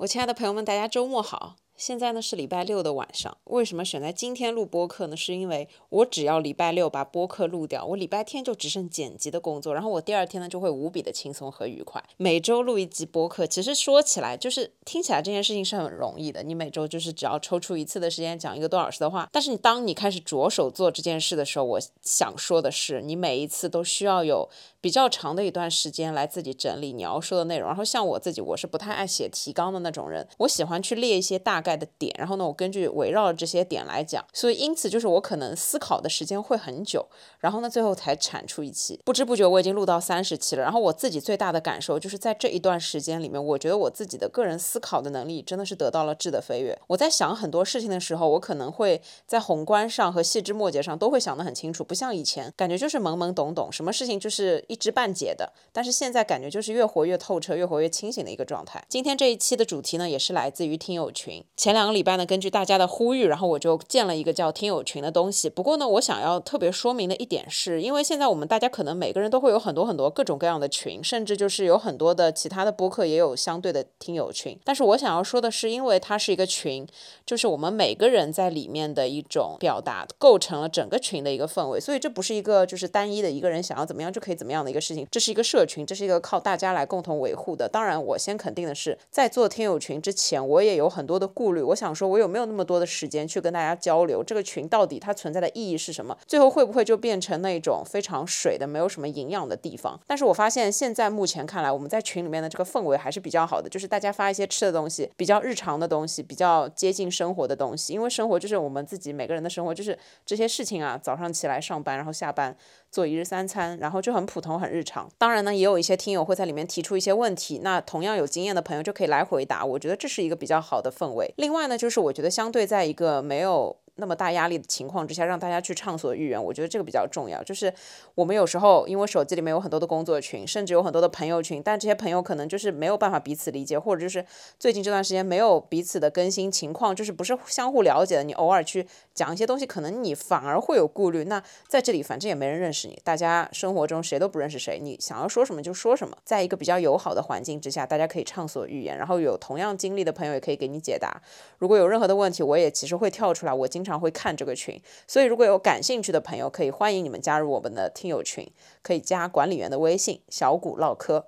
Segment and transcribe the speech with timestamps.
[0.00, 1.56] 我亲爱的朋友们，大家周末好。
[1.80, 5.16] 现在呢是礼拜六的晚上，为什么选在今天录播客呢？
[5.16, 12.04] 是因为我只要礼拜六把播客录掉，我礼拜天就只剩剪辑的工作，然后我第二天呢就会无比的轻松和愉快。
[12.18, 19.26] 每周录一集播客，其实说起来就是听起来这件事情是很容易的，你每周就是只要抽出一次的时间讲一个多小时的话。
[19.32, 24.50] 但是你当你开始着手做这件事的时候，我想说的是，你每一次都需要有
[24.82, 27.66] 比较长的一段时间来自己整理你要说的内容。
[27.66, 31.69] 然后像我自己，我是不太爱写提纲的那种人，我喜欢去列一些大概。
[31.76, 37.06] 的点，然后呢，我根据围绕这些点来讲，所以因此就是我可能思考的时间会很久，
[37.38, 39.00] 然后呢，最后才产出一期。
[39.04, 46.78] 不知不觉我已经录到三十期了，然后我自己最大的感受就是在这一段时间里面，我觉得我自己的个人思考的能力真的是得到了质的飞跃。
[46.88, 55.52] 我在想很多事情的时候，我可能会在宏观上和细枝末节上都会想得很清楚，不像以前感觉就是懵懵懂懂，什么事情就是一知半解的。
[55.72, 58.84] 但是现在感觉就是越活越透彻，越活越清醒的一个状态。
[58.88, 61.44] 今天这一期的主题呢，也是来自于听友群。
[61.60, 65.50] 前两个礼拜呢，根据大家的呼吁，然后我就建了一个叫听友群的东西。
[65.50, 74.58] 不过呢，我想要特别说明的一点是，因为现在我们大家可能每个人都会有很多很多各种各样的群，甚至就是有很多的其他的播客也有相对的听友群。
[74.64, 76.86] 但是我想要说的是，因为它是一个群，
[77.26, 81.78] 就是我们每个人在里面的一种表达，构成了整个群的一个氛围。
[81.78, 87.68] 所以这不是一个就是单一的一个人想要怎么样就可以怎么样的一个事情，这是一个社群，这是一个靠大家来共同维护的。
[87.68, 91.28] 当然，我先肯定的是，在做听友群之前，我也有很多的
[91.62, 91.90] 我想。
[91.92, 94.22] 说我有没有那么多的时间去跟大家交流？
[94.22, 96.16] 这个群到底它存在的意义是什么？
[96.26, 99.98] 最后会不会就变成那种非常水的、没有什么营养的地方？
[100.06, 107.92] 但是我发现现在目前看来，我们在群里面的这个氛围还是比较好的，就是大家发一些吃的东西，比较日常的东西，比较接近生活的东西。
[107.92, 112.56] 因为生活就是我们自己每个人的生活，就是这些事情啊，早上起来上班，然后下班。
[112.90, 115.08] 做一日三餐，然后就很普通很日常。
[115.16, 119.64] 当然呢，也有一些听友会在里面提出一些问题，那同样有经验的朋友就可以来回答。
[119.64, 121.32] 我觉得这是一个比较好的氛围。
[121.36, 123.76] 另外呢，就是我觉得相对在一个没有。
[124.00, 127.40] 那么大压力的情况之下，让大家去畅所欲言，我觉得这个比较重要。
[127.44, 127.72] 就是
[128.14, 134.24] 我们有时候因为手机里面有很多的工作群，甚至有很多的朋友群，但这些朋友可能就是没有办法彼此理解，或者就是
[134.58, 138.24] 最近这段时间没有彼此的更新情况，就是不是相互了解的。
[138.24, 141.24] 你偶尔去讲一些东西，可能你反而会有顾虑。
[141.24, 151.20] 那在这里，反正也没人认识你，大家生活中谁都不认识谁，你想要说什么就说什么，在一个比较友好的环境之下，大家可以畅所欲言，然后有同样经历的朋友也可以给你解答。
[151.58, 153.89] 如果有任何的问题，我也其实会跳出来，我经常。
[153.90, 158.50] 常会看这个群，所以如果有感兴趣的朋友，可以欢迎你们加入我们的听友群，
[158.82, 161.26] 可以加管理员的微信“小谷唠嗑”。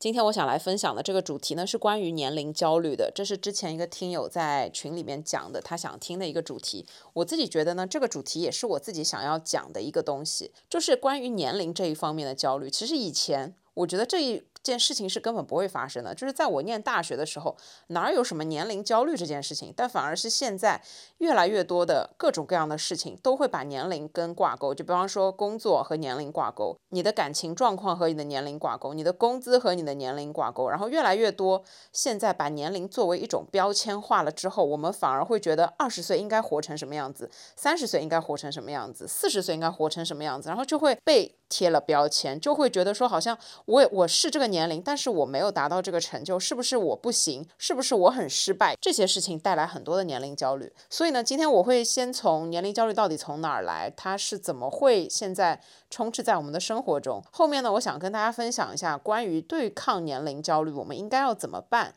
[0.00, 3.12] 今天我想来分享的这个主题呢，是关于年龄焦虑的。
[3.14, 6.86] 这是之前一个听友在群里面讲的，他想听的一个主题。
[7.12, 12.70] 我自己觉得呢，这个主题也是我自己想要讲的一个东西，就是关于年龄这一方面的焦虑。
[12.70, 14.42] 其实以前我觉得这一。
[14.62, 17.56] 件事情是根本不会发生的，就是在我念大学的时候，
[17.88, 19.72] 哪有什么年龄焦虑这件事情？
[19.76, 20.82] 但反而是现在
[21.18, 44.50] 越来越多的各种各样的事情都会把年龄跟挂钩，就比方说工作和年龄挂钩，你的感情状况和你的年龄挂钩，你的工资和你的年龄挂钩，然后越来越多现在把年龄作为一种标签化了之后，我们反而会觉得二十岁应该活成什么样子，三十岁应该活成什么样子，四十岁应该活成什么样子，然后就会被贴了标签，就会觉得说好像我我是这个。
[44.50, 47.46] 年龄，但是我没有达到这个成就，是不是我不行？
[47.56, 48.76] 是不是我很失败？
[48.80, 50.72] 这些事情带来很多的年龄焦虑。
[50.90, 57.22] 所以呢，今天我会先从年龄焦虑到底从哪儿来，它是怎么会现在充斥在我们的生活中。
[57.30, 61.94] 后面呢，我想跟大家分享一下关于对抗年龄焦虑，我们应该要怎么办。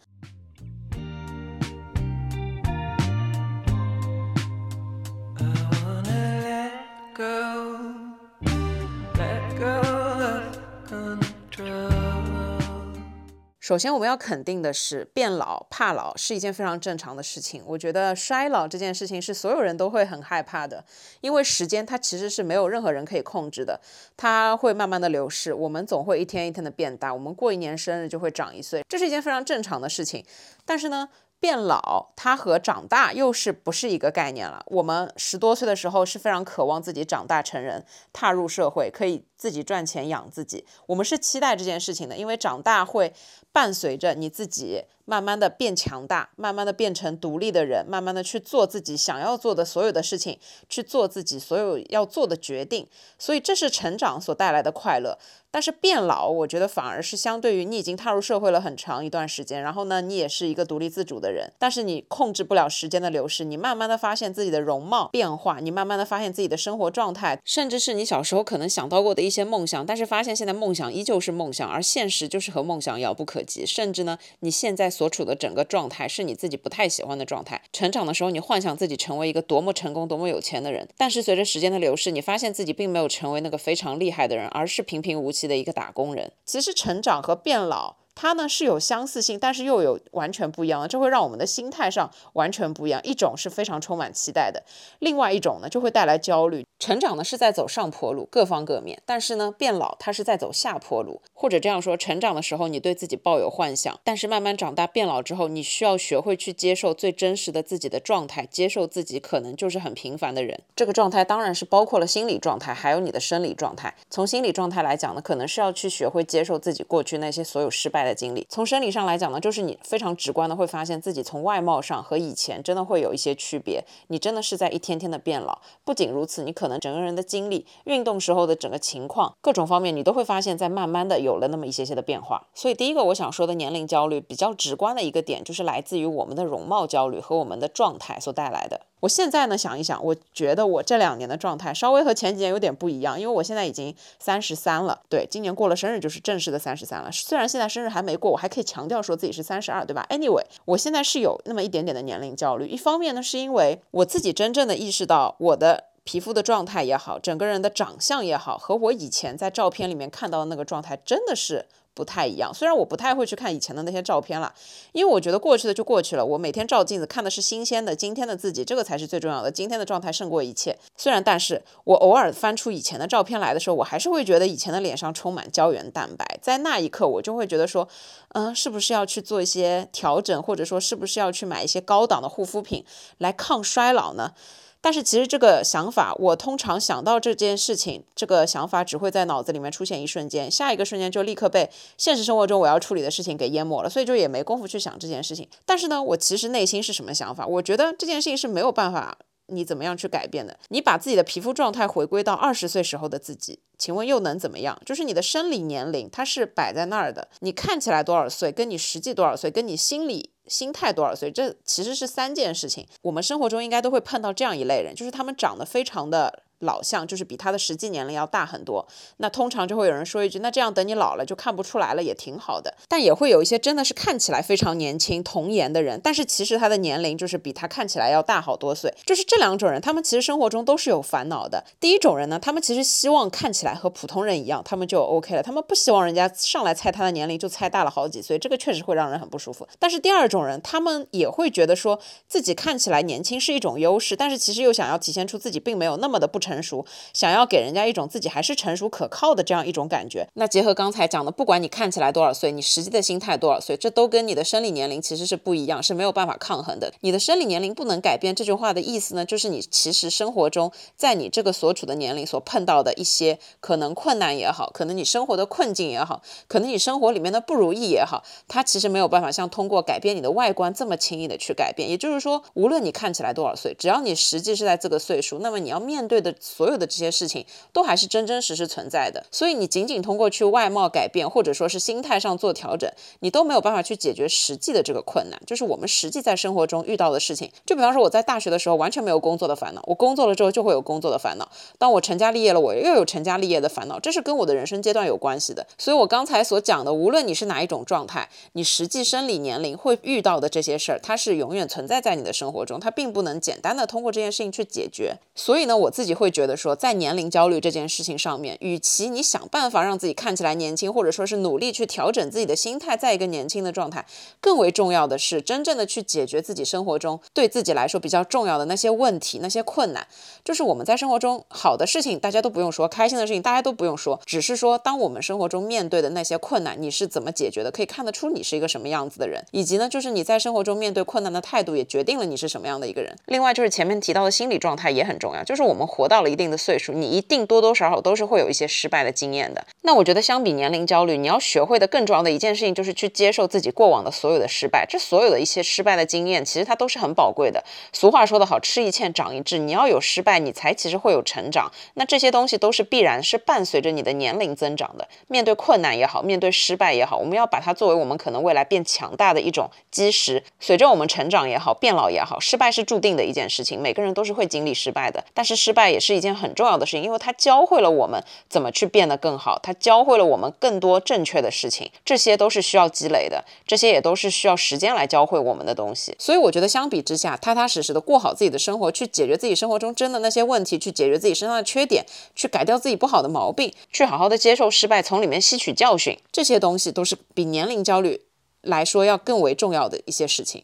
[13.63, 17.63] 首先，我们要肯定的是，变老、怕老是一件非常正常的事情。
[17.65, 20.83] 我觉得衰老这件事情是所有人都会很害怕的，
[21.21, 23.79] 因为时间它其实是没有任何人可以控制的，
[24.17, 25.53] 它会慢慢的流逝。
[25.53, 30.25] 我们总会一天一天的变大，我们过一年生日就会长一岁，这是一件非常正常的事情。
[30.65, 31.07] 但是呢，
[31.39, 34.61] 变老它和长大又是不是一个概念了？
[34.65, 39.23] 我们十多岁的时候是非常渴望自己长大成人，踏入社会，可以。
[39.43, 43.11] 自己赚钱养自己，我们是期待这件事情的，因为长大会
[43.51, 44.85] 伴随着你自己。
[45.05, 52.87] 慢慢的变强大，慢慢的变成独立的人，慢慢的去做自己想要做的所有的事情，去做自己所有要做的决定。
[53.19, 55.19] 所以这是成长所带来的快乐。
[55.51, 77.61] 但是变老，我觉得反而是相对于你已经踏入社会了很长一段时间，然后呢，你也是一个独立自主的人，但是你控制不了时间的流逝，你慢慢的发现自己的容貌变化，你慢慢的发现自己的生活状态，甚至是你小时候可能想到过的一些梦想，但是发现现在梦想依旧是梦想，而现实就是和梦想遥不可及，甚至呢，你现在所处的整个状态是你自己不太喜欢的状态。
[77.71, 85.93] 成长的时候，你幻想自己成为一个多么成功、多么有钱的人，但是随着时间的流逝，你发现自己并没有成为那个非常厉害的人，而是平平无奇的一个打。
[85.93, 87.97] 工人其实成长和变老。
[88.15, 93.01] 它呢是有相似性，但是又有完全不一样的，这会让我们的心态上完全不一样。
[93.03, 94.63] 一种是非常充满期待的，
[94.99, 96.65] 另外一种呢就会带来焦虑。
[96.79, 110.61] 成长呢是在走上坡路，各方各面，但是呢变老它是在走下坡路，或者这样说，成长的时候你对自己抱有幻想，但是慢慢长大变老之后，你需要学会去接受最真实的自己的状态，接受自己可能就是很平凡的人。
[110.75, 113.95] 这个状态当然是包括了心理状态，还有你的生理状态。
[114.09, 118.02] 从心理状态来讲呢，可能是要去学会接受自己过去那些所有失败。
[118.05, 125.59] 的经历，从生理上来讲呢，就是你非常直观的会发现自己从外貌上和以前真的会有一些区别，你真的是在一天天的变老。
[125.83, 132.47] 不仅如此，你可能整个人的精力、运动时候的整个情况、各种方面，你都会发现，在慢慢的有了那么一些些的变化。
[132.53, 138.81] 所以第一个我想说的年龄焦虑，比较直观的一个点，就是来自于我们的容貌焦虑和我们的状态所带来的。
[139.03, 147.11] 我现在呢想一想，我觉得我这两年的状态稍微和前几年有点不一样，因为我现在已经三十三了，对，今年过了生日就是正式的三十三了。
[147.11, 152.65] 虽然现在生日还没过，我还可以强调说自己是三十二，对吧？Anyway，我现在是有那么一点点的年龄焦虑。
[152.65, 161.65] 一方面呢，是因为我自己真正的意识到我的皮肤的状态也好，整个人的长相也好，和我以前在照片里面看到的那个状态真的是。
[161.93, 164.53] 不太一样，虽然我不太会去看以前的那些照片了，
[164.91, 166.25] 因为我觉得过去的就过去了。
[166.25, 169.51] 我每天照镜子看的是新鲜的、今天的自己，这个才是最重要的。
[169.51, 170.77] 今天的状态胜过一切。
[170.97, 176.39] 虽然，但是我偶尔翻出以前的照片来的时候，我还是会觉得以前的脸上充满胶原蛋白。
[176.41, 177.87] 在那一刻，我就会觉得说，
[178.29, 182.83] 嗯，是不是要去做一些调整，或者说是不是要去买一些高档的护肤品
[183.19, 184.33] 来抗衰老呢？
[184.83, 195.47] 但是其实这个想法，我通常想到这件事情，这个想法只会在脑子里面出现一瞬间，下一个瞬间就立刻被现实生活中我要处理的事情给淹没了，所以就也没工夫去想这件事情。
[195.65, 197.47] 但是呢，我其实内心是什么想法？
[197.47, 200.59] 我觉得这件事情是没有办法你怎么样去改变的。
[200.67, 204.77] 你把自己的皮肤状态回归到二十岁时候的自己，请问又能怎么样？
[204.85, 210.31] 就是你的生理年龄它是摆在那儿的，你看起来多少岁，跟你实际多少岁，跟你心里。
[210.47, 211.31] 心态多少岁？
[211.31, 212.87] 这其实是三件事情。
[213.01, 216.43] 我们生活中应该都会碰到这样一类人，就是他们长得非常的。
[216.63, 218.85] 老相就是比他的实际年龄要大很多，
[219.17, 222.73] 那通常就会有人说一句，那这样等你老了就看不出来了，也挺好的。
[222.87, 228.93] 但也会有一些真的是看起来非常年轻、童颜的人，但是其实他的年龄就是比他看起来要大好多岁。
[229.05, 231.63] 就是这两种人，他们其实生活中都是有烦恼的。
[231.79, 239.67] 第一种人呢，他们其实希望看起来和普通人一样，他们就 OK 了，他们不希望人家上来猜他的年龄就猜大了好几岁，这个确实会让人很不舒服。
[239.79, 247.33] 但是第二种人，他们也会觉得说自己看起来年轻是一种优势，但是其实又想要体现出自己并没有那么的不成成熟，想。
[247.33, 250.27] 要给人家一种自己还是成熟可靠的这样一种感觉。
[250.35, 256.93] 那结合刚才讲的，不管你看起来多少岁，你实际的心态多少岁，这都跟你的生理年龄其实是不一样，是没有办法抗衡的。
[256.99, 271.89] 你的生理年龄不能改变，这句话的意思呢，就是你其实生活中在你这个所处的年龄所碰到的一些可能困难也好，可能你生活的困境也好，可能你生活里面的不如意也好，它其实没有办法像通过改变你的外观这么轻易的去改变。
[271.89, 277.23] 也就是说，无论你看起来多少岁，只要你实际是在这个岁数，那么你要面对的所有的这些事。
[277.27, 287.49] 情都还是真真实实存在的，所以你仅仅通过去外貌改变，或者说是心态上做调整，你都没有办法去解决实际的这个困难，就是我们实际在生活中遇到的事情。
[287.65, 291.45] 就比方说我在大学的时候完全没有工作的烦恼，我工作了之后就会有工作的烦恼；
[291.77, 295.65] 当我成家立业了，我又有成家立业的烦恼，这是跟我的人生阶段有关系的。
[295.77, 305.15] 所以我刚才所讲的，无论你是哪一种状态，你实际生理年龄会遇到的这些事儿，它是永远存在在你的生活中，它并不能简单的通过这件事情去解决。
[305.33, 314.05] 所以呢，我自己会会觉得说，在年龄焦虑这件事情上面，与其你想办法让自己看起来年轻，或者说是努力去调整自己的心态，在一个年轻的状态，
[314.39, 320.07] 更为重要的是真正的去解决自己生活中对自己来说比较重要的那些问题、那些困难。
[320.45, 333.13] 就是我们在生活中好的事情大家都不用说，开心的事情大家都不用说，只是说当我们生活中面对的那些困难，你是怎么解决的，可以看得出你是一个什么样子的人，以及呢，就是你在生活中面对困难的态度，也决定了你是什么样的一个人。
[333.25, 336.12] 另外就是前面提到的心理状态也很重要，就是我们活到。
[336.13, 339.65] 到了一定的岁数，你一定多多少少都是会有一些失败的经验的。
[339.81, 344.85] 那我觉得相比年龄焦虑，你要学会的更重要的一件事情就是去接受自己过往的所有的失败。
[344.87, 347.63] 这所有的一些失败的经验，其实它都是很宝贵的。
[347.91, 351.71] 俗话说得好，吃一堑长一智，你要有失败，你才其实会有成长。
[351.95, 355.09] 那这些东西都是必然是伴随着你的年龄增长的。
[355.27, 360.43] 面对困难也好，面对失败也好，我们要把它作为我们可能未来变强大的一种基石。
[360.59, 365.23] 随着我们成长也好，变老也好，失败是注定的一件事情，每个人都是会经历失败的。
[365.33, 371.89] 但是失败也是一件很重要的事情，因为它教会了我们怎么去变得更好，它教会了我们更多正确的事情。
[372.03, 376.13] 这些都是需要积累的，这些也都是需要时间来教会我们的东西。
[376.19, 382.05] 所以我觉得相比之下，踏踏实实的过好自己的生活，去解决自己生活中真的那些问题，去解决自己身上的缺点，
[382.35, 388.21] 去改掉自己不好的毛病，去好好的接受失败，从里面吸取教训，这些东西都是比年龄焦虑
[388.61, 390.63] 来说要更为重要的一些事情。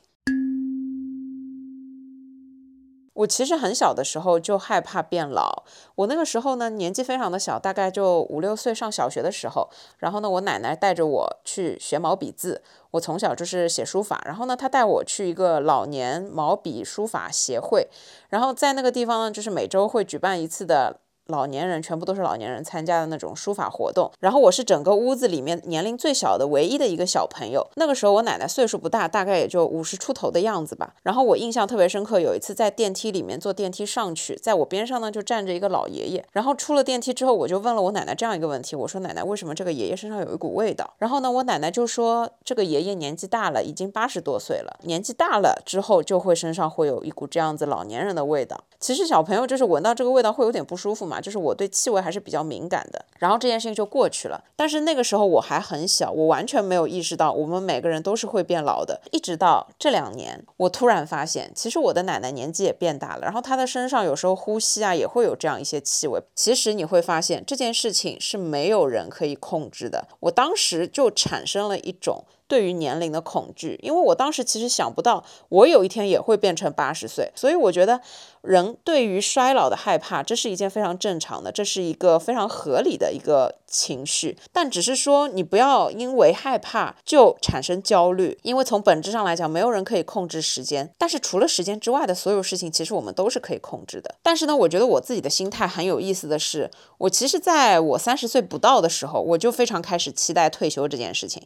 [3.19, 5.63] 我其实很小的时候就害怕变老。
[5.95, 9.69] 我那个时候呢，年纪非常的小，大概就五六岁，上小学的时候。
[9.97, 12.61] 然后呢，我奶奶带着我去学毛笔字。
[12.91, 14.21] 我从小就是写书法。
[14.25, 17.89] 然后呢，她带我去一个老年毛笔书法协会。
[18.29, 21.01] 然后在那个地方呢，就是每周会举办一次的。
[21.29, 27.65] 老年人全部都是老年人参加的那种书法活动，然后我是整个屋子里面年龄最小的唯一的一个小朋友。
[27.75, 30.95] 那个时候我奶奶岁数不大，大概也就五十出头的样子吧。
[31.03, 36.25] 然后我印象特别深刻，有一次在电梯里面坐电梯上去，在我边上呢就站着一个老爷爷。
[36.33, 40.95] 然后出了电梯之后，我就问了我奶奶这样一个问题，我说奶奶，为什么这个爷爷身上有一股味道？
[40.97, 48.61] 然后呢，我奶奶就说这个爷爷年纪大了，已经八十多岁了，年纪大了之后就会身上会有一股这样子老年人的味道。
[48.79, 53.05] 其实小朋友就是闻到这个味道会有点不舒服嘛，就是我对气味还是比较敏感的。
[53.17, 54.41] 然后这件事情就过去了。
[54.55, 59.01] 但是那个时候我还很小，我完全没有意识到我们每个人都是会变老的。
[59.11, 66.21] 一直到这两年，我突然发现，其实我的奶奶年纪也变大了，然后她的身上有时候呼吸啊也会有这样一些气味。
[66.33, 70.07] 其实你会发现这件事情是没有人可以控制的。
[70.21, 72.23] 我当时就产生了一种。
[72.49, 78.01] 对于年龄的恐惧，因为我当时其实想不到我有一天也会变成八十岁，所以我觉得
[78.41, 84.35] 人对于衰老的害怕，这是一件非常正常的，这是一个非常合理的一个情绪。
[84.51, 90.91] 但只是说你不要因为害怕就产生焦虑，因为从本质上来讲，没有人可以控制时间。
[90.97, 94.15] 但是除了时间之外的所有事情，其实我们都是可以控制的。
[94.23, 101.43] 但是呢，我觉得我自己的心态很有意思的是，我其实在我三十岁不到的时候，我就非常开始期待退休这件事情。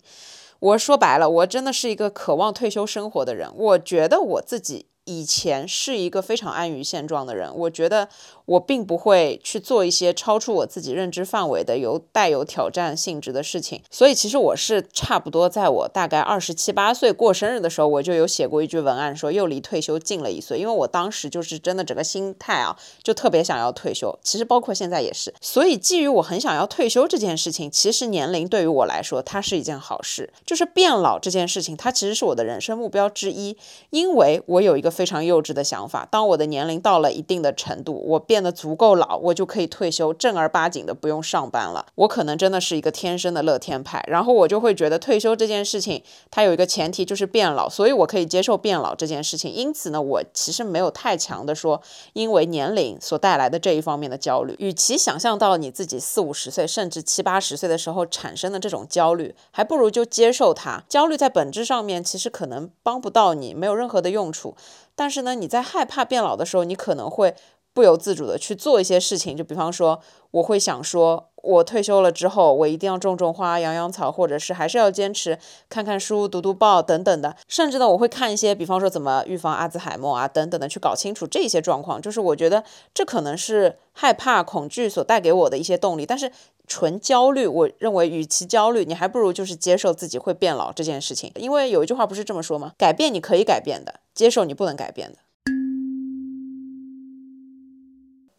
[0.60, 3.50] 我说白了，我真的是一个渴望退休生活的人。
[3.56, 4.88] 我觉得我自己。
[5.06, 8.08] 以前是一个非常安于现状的人，我觉得
[8.46, 13.82] 我并不会去做一些超出我自己认知范围的有带有挑战性质的事情。
[13.92, 20.58] 所以其实我是差不多在我大概二十七八岁过生日的时候，我就有写过一句文案，说又离退休近了一岁。
[20.58, 24.18] 因为我当时就是真的整个心态啊，就特别想要退休。
[24.24, 25.34] 其实包括现在也是。
[25.42, 30.32] 所以基于我很想要退休这件事情，其实年龄对于我来说，它是一件好事。
[30.46, 33.58] 就是变老这件事情，它其实是我的人生目标之一，
[33.90, 34.93] 因为我有一个。
[34.94, 36.08] 非常幼稚的想法。
[36.10, 41.88] 当我的年龄到了一定的程度，我变得足够老，我就可以退休，正儿八经的不用上班了。
[41.96, 49.52] 我可能真的是一个天生的乐天派，然后我就会觉得退休这件事情，它有一个前提就是变老，所以我可以接受变老这件事情。
[49.52, 51.82] 因此呢，我其实没有太强的说，
[52.14, 54.56] 因为年龄所带来的这一方面的焦虑。
[54.60, 60.84] 与其想象到你自己四五十岁，甚至七八十岁的时候产生的这种焦虑，还不如就接受它。
[60.88, 64.56] 焦虑在本质上面其实可能帮不到你，没有任何的用处。
[64.96, 67.36] 但是呢，你在害怕变老的时候，你可能会
[67.74, 70.00] 不由自主的去做一些事情，就比方说，
[70.32, 77.36] 我会想说，我退休了之后，我一定要种种花、养养草，或者是还是要坚持看看书、读读报等等的。
[77.48, 82.00] 甚至呢，我会看一些，比方说怎么预防阿兹海默啊等等的，去搞清楚这些状况。
[82.00, 86.06] 就是我觉得这可能是害怕、恐惧所带给我的一些动力。
[86.06, 86.32] 但是
[86.68, 91.32] 纯焦虑，我认为与其焦虑，你还不如就是接受自己会变老这件事情。
[91.36, 92.74] 因为有一句话不是这么说吗？
[92.78, 94.00] 改变你可以改变的。
[94.14, 95.18] 接受你不能改变的。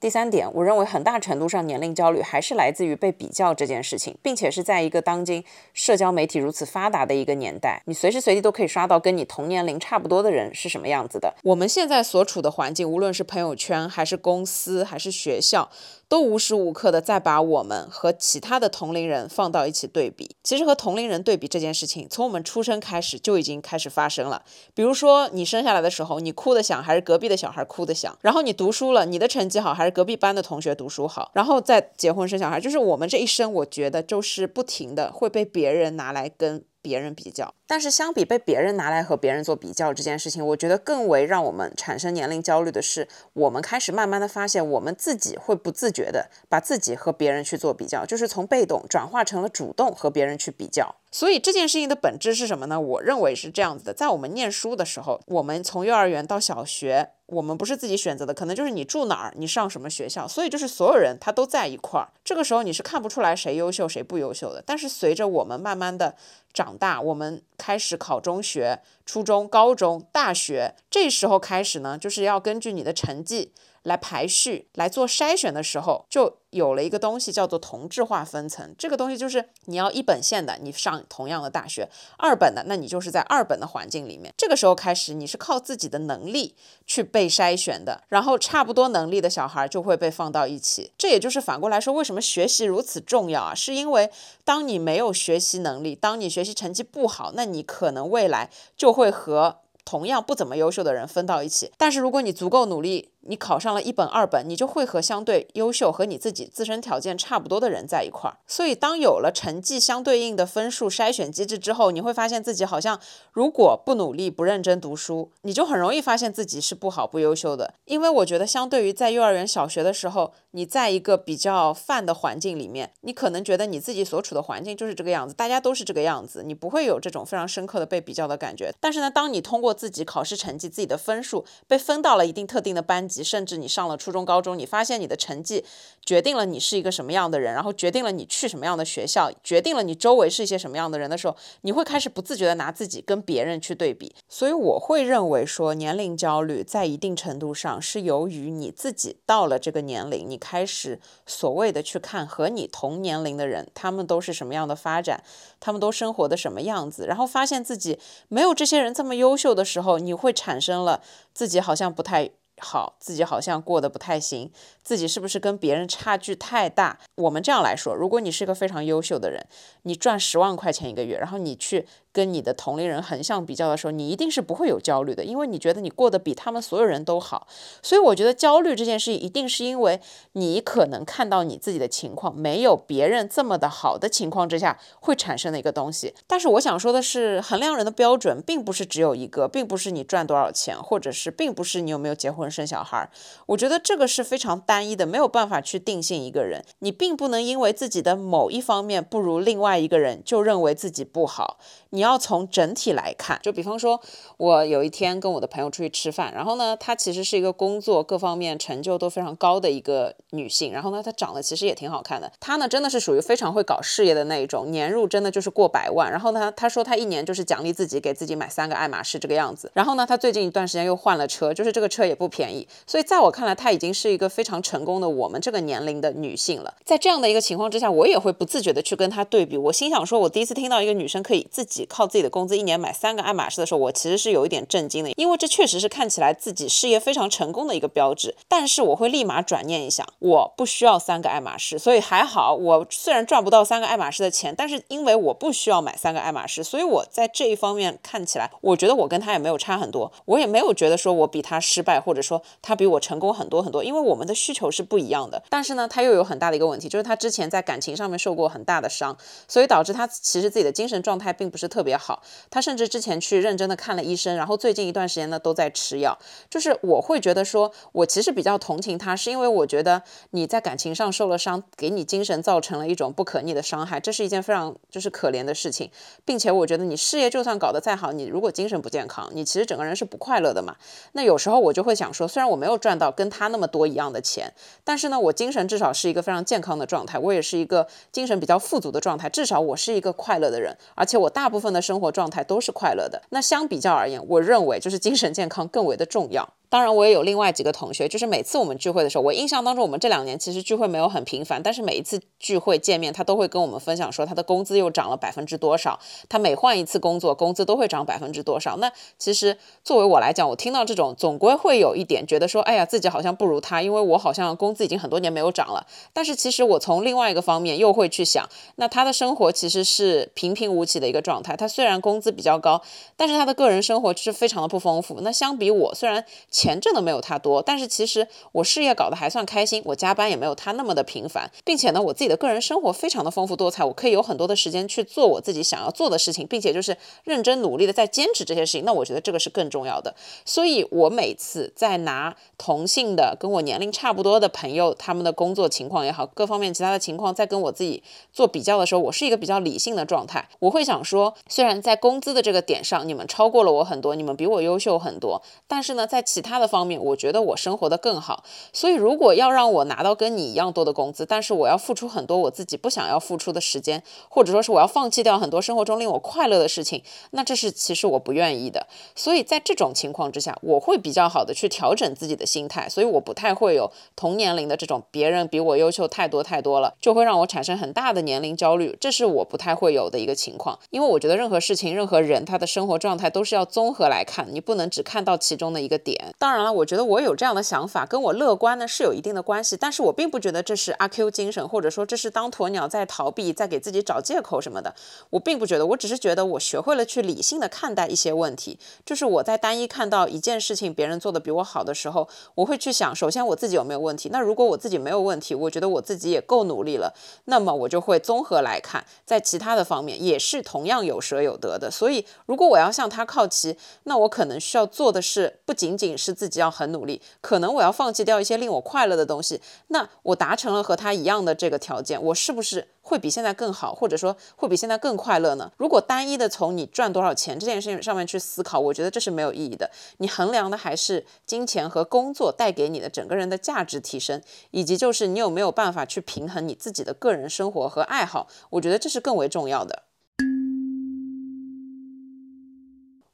[0.01, 11.35] 第三点，我认为很大程度上年龄焦虑还是来自于被比较这件事情，并且是在一个当今社交媒体如此发达的一个年代，你随时随地都可以刷到跟你同年龄差不多的人是什么样子的。
[11.43, 15.71] 我们现在所处的环境，无论是朋友圈，还是公司，还是学校。
[16.09, 20.37] 都无时无刻的在把我们和其他的同龄人放到一起对比。
[20.43, 24.43] 其实和同龄人对比这件事情，从我们出生开始就已经开始发生了。
[24.75, 28.17] 比如说，你生下来的时候，你哭的响还是隔壁的小孩哭的响？
[28.21, 31.31] 然后你读书了，你的成绩好还是隔壁班的同学读书好？
[31.35, 36.65] 然后再结婚生小孩，就是我们这一生，我觉得就是不停的会被别人拿来跟。
[36.85, 37.55] 别人比较。
[37.67, 50.95] 但是相比被别人拿来和别人做比较这件事情，我觉得更为让我们产生年龄焦虑的是，我们开始慢慢的发现，我们自己会不自觉的把自己和别人去做比较，就是从被动转化成了主动和别人去比较。
[51.15, 52.81] 所以这件事情的本质是什么呢？
[52.81, 62.09] 我认为是这样子的，在我们念书的时候，我们从幼儿园到小学，我们不是自己选择的，可能就是你住哪儿，你上什么学校，所以就是所有人他都在一块儿。
[62.25, 64.61] 这个时候你是看不出来谁优秀谁不优秀的。
[64.67, 66.17] 但是随着我们慢慢的
[66.53, 73.53] 长大，我们开始考中学、初中、高中、大学，这时候开始呢，就是要根据你的成绩。
[73.85, 78.75] 来排序、来做筛选的时候，就有了一个东西叫做同质化分层。
[78.79, 81.87] 这个东西就是你要一本线的，你上同样的大学；
[82.17, 84.33] 二本的，那你就是在二本的环境里面。
[84.37, 86.55] 这个时候开始，你是靠自己的能力
[86.87, 90.91] 去被筛选的，然后差不多能力的小孩就会被放到一起。
[90.97, 93.55] 这也就是反过来说，为什么学习如此重要啊？
[93.55, 94.11] 是因为
[94.45, 101.71] 当你没有学习能力，当你学习成绩不好，那你可能未来就会和同样不怎么优秀的人分到一起。
[101.77, 108.37] 但是如果你足够努力，你考上了一本二本，你就会和相对优秀和你自己自身条件差不多的人在一块儿。
[108.47, 113.01] 所以，当有了成绩相对应的分数筛选机制之后，你会发现自己好像
[113.33, 117.75] 如果不努力、不认真读书，你就很容易发现自己是不好、不优秀的。
[117.85, 128.73] 因为我觉得，相对于在幼儿园、小学的时候，你在一个比较泛的环境里面，你可能觉得你自己所处的环境就是这个样子，大家都是这个样子，你不会有这种非常深刻的被比较的感觉。
[128.81, 135.65] 但是呢，当你通过自己考试成绩、自己的分数被分到了一定特定的班级，甚至你上了初中、高中，你发现你的成绩
[136.05, 144.15] 决定了你是一个什么样的人，然后决定了你去什么样的学校，决定了你周围是一些什么样的人的时候，你会开始不自觉的拿自己跟别人去对比。
[144.29, 155.23] 所以我会认为说，年龄焦虑在一定程度上是由于你自己到了这个年龄，你开始所谓的去看和你同年龄的人，他们都是什么样的发展，
[155.61, 161.03] 他们都生活的什么样子，然后发现自己没有这些人这么优秀的时候，你会产生了
[161.33, 162.31] 自己好像不太。
[162.61, 164.51] 好，自己好像过得不太行，
[164.83, 166.99] 自己是不是跟别人差距太大？
[167.17, 169.47] 我们这样来说，如果你是个非常优秀的人，
[169.83, 171.87] 你赚十万块钱一个月，然后你去。
[172.15, 177.49] 跟你的同龄人横向比较的时候，你一定是不会有焦虑的，因为你觉得你过得比他们所有人都好。
[177.83, 180.01] 所以我觉得焦虑这件事一定是因为
[180.33, 186.15] 你可能看到你自己的情况没有别人这么的好的情况之下会产生的一个东西。
[186.29, 193.11] 但是我想说的是，衡量人的标准并不是只有一个，并不是你赚多少钱，或者是并不是你有没有结婚生小孩。
[193.47, 196.65] 我觉得这个是非常单一的，没有办法去定性一个人。
[196.79, 201.59] 你并不能因为自己的某一方面不如另外一个人，就认为自己不好。
[201.91, 204.01] 你要从整体来看，就比方说，
[204.37, 212.31] 我有一天跟我的朋友出去吃饭，然后呢，她其实是一个工作各方面成就都非常高的一个女性，然后呢，她长得其实也挺好看的。
[212.39, 216.11] 她呢，真的是属于非常会搞事业的那一种，年入真的就是过百万。
[216.11, 219.71] 然后呢，她说她一年就是奖励自己，给自己买三个爱马仕这个样子。
[219.75, 222.67] 然后呢，她最近一段时间又换了车，就是这个车也不便宜。
[222.87, 226.75] 所以在我看来，她已经是一个非常成功的我们这个年龄的女性了。
[226.85, 229.57] 在这样的一个情况之下，我也会不自觉的去跟她对比。
[229.57, 231.87] 我心想说，我第一次听到一个女生可以自己。
[231.95, 238.35] 靠自己的工资一年买三个爱马仕的时候，我其实是有一点震惊的，因为这确实是看起来自己事业非常成功的一个标志。
[238.49, 242.53] 但是我会立马转念一想，我不需要三个爱马仕，所以还好。
[242.57, 255.43] 我虽然赚不到三个爱马仕的钱，但是因为我不需要买三个爱马仕，所以我在这一方面看起来，我觉得我跟他也没有差很多，我也没有觉得说我比他失败，或者说他比我成功很多很多，因为我们的需求是不一样的。
[255.49, 261.69] 但是呢，他又有很大的一个问题，就是他之前在感情上面受过很大的伤，所以导致他其实自己的精神状态并不是。
[261.75, 266.19] 特特别好，他甚至之前去认真的看了医生，然后最近一段时间呢都在吃药。
[266.49, 275.91] 就是我会觉得说，我其实比较同情他，是因为我觉得你在感情上受了伤，给你精神造成了一种不可逆的伤害，这是一件非常就是可怜的事情，
[276.25, 280.75] 并且我觉得你事业就算搞得再好，你如果精神不健康，你其实整个人是不快乐的嘛。
[281.13, 284.51] 那有时候我就会想说，虽然我没有赚到跟他那么多一样的钱，
[284.85, 291.74] 但是呢，我精神至少是一个非常健康的状态，我也是一个精神比较富足的状态，至少我是一个快乐的人，而且我大部分。
[291.75, 293.21] 的生活状态都是快乐的。
[293.29, 296.49] 那相比较而言，我认为就是精神健康更为的重要。
[296.69, 308.77] 当然，我也有另外几个同学，就是每次我们聚会的时候，我印象当中，我们这两年其实聚会没有很频繁，但是每一次聚会见面，他都会跟我们分享说他的工资又涨了百分之多少，他每换一次工作，工资都会涨百分之多少。
[308.79, 315.87] 那其实作为我来讲，我听到这种，总归会有一点觉得说，哎呀，自己好像不如他，因为我好像工资已经很多年没有涨了。
[316.13, 321.57] 但是其实我从另外一个方面又会去想，那他的生活其实是平平无奇的一个状态。
[321.57, 322.83] 他虽然工资比较高，
[323.17, 325.21] 但是他的个人生活是非常的不丰富。
[325.21, 338.85] 那相比我，虽然钱挣的没有他多，但是其实我事业搞得还算开心，我加班也没有他那么的频繁，并且呢，我自己的个人生活非常的丰富多彩，我可以有很多的时间去做我自己想要做的事情，并且就是认真努力的在坚持这些事情。
[338.85, 340.15] 那我觉得这个是更重要的。
[340.45, 348.01] 所以我每次在拿同性的跟我年龄差不多的朋友他们的工作情况也好，各方面其他的情况，在跟我自己
[348.33, 350.49] 做比较的时候，我是一个比较理性的状态。
[350.61, 358.45] 我会想说，虽然在工资的这个点上，你们超过了我很多，你们比我优秀很多，但是呢，在其他的方面，我觉得我生活的更好。
[358.73, 368.87] 所以，如果要让我拿到跟你一样多的工资，但是我要付出很多我自己不想要付出的时间，或者说是我要放弃掉很多生活中令我快乐的事情，那这是其实我不愿意的。
[369.17, 372.87] 所以在这种情况之下，我会比较好的去调整自己的心态。
[372.89, 378.97] 所以我不太会有同年龄的这种别人比我优秀太多太多了，就会让我产生很大的年龄焦虑。
[379.01, 386.34] 这是我不太会有的一个情况，因为我觉得任何事情、任何人他的生活状态都是要综合来看，你不能只看到其中的一个点。
[386.39, 394.95] 当然了，我觉得我有这样的想法，跟我乐观呢是有一定的关系，但是我并不觉得这是阿 Q 精神，或者说这是当鸵鸟在逃避，在给自己找借口什么的。
[395.31, 398.79] 我并不觉得，我只是觉得我学会了去理性的看待一些问题。
[399.07, 404.29] 就是我在单一看到一件事情别人做的比我好的时候，我会去想，首先我自己有没有问题？
[404.33, 411.91] 那如果我自己没有问题，我觉得我自己也够努力了，那么我就会综合来看，在其他的方面也是同样有舍有得的。
[411.91, 419.61] 所以，如果我要向他靠齐，那我可能需要做的是，不仅仅是是自己要很努力，可能我要放弃掉一些令我快乐的东西。
[419.89, 425.71] 那我达成了和他一样的这个条件，我是不是会比现在更好，或者说会比现在更快乐呢？
[425.77, 429.91] 如果单一的从你赚多少钱这件事情上面去思考，我觉得这是没有意义的。
[430.19, 438.49] 你衡量的还是金钱和工作带给你的整个人的价值提升，以及就是你有没有办法去平衡你自己的个人生活和爱好。
[438.71, 440.05] 我觉得这是更为重要的。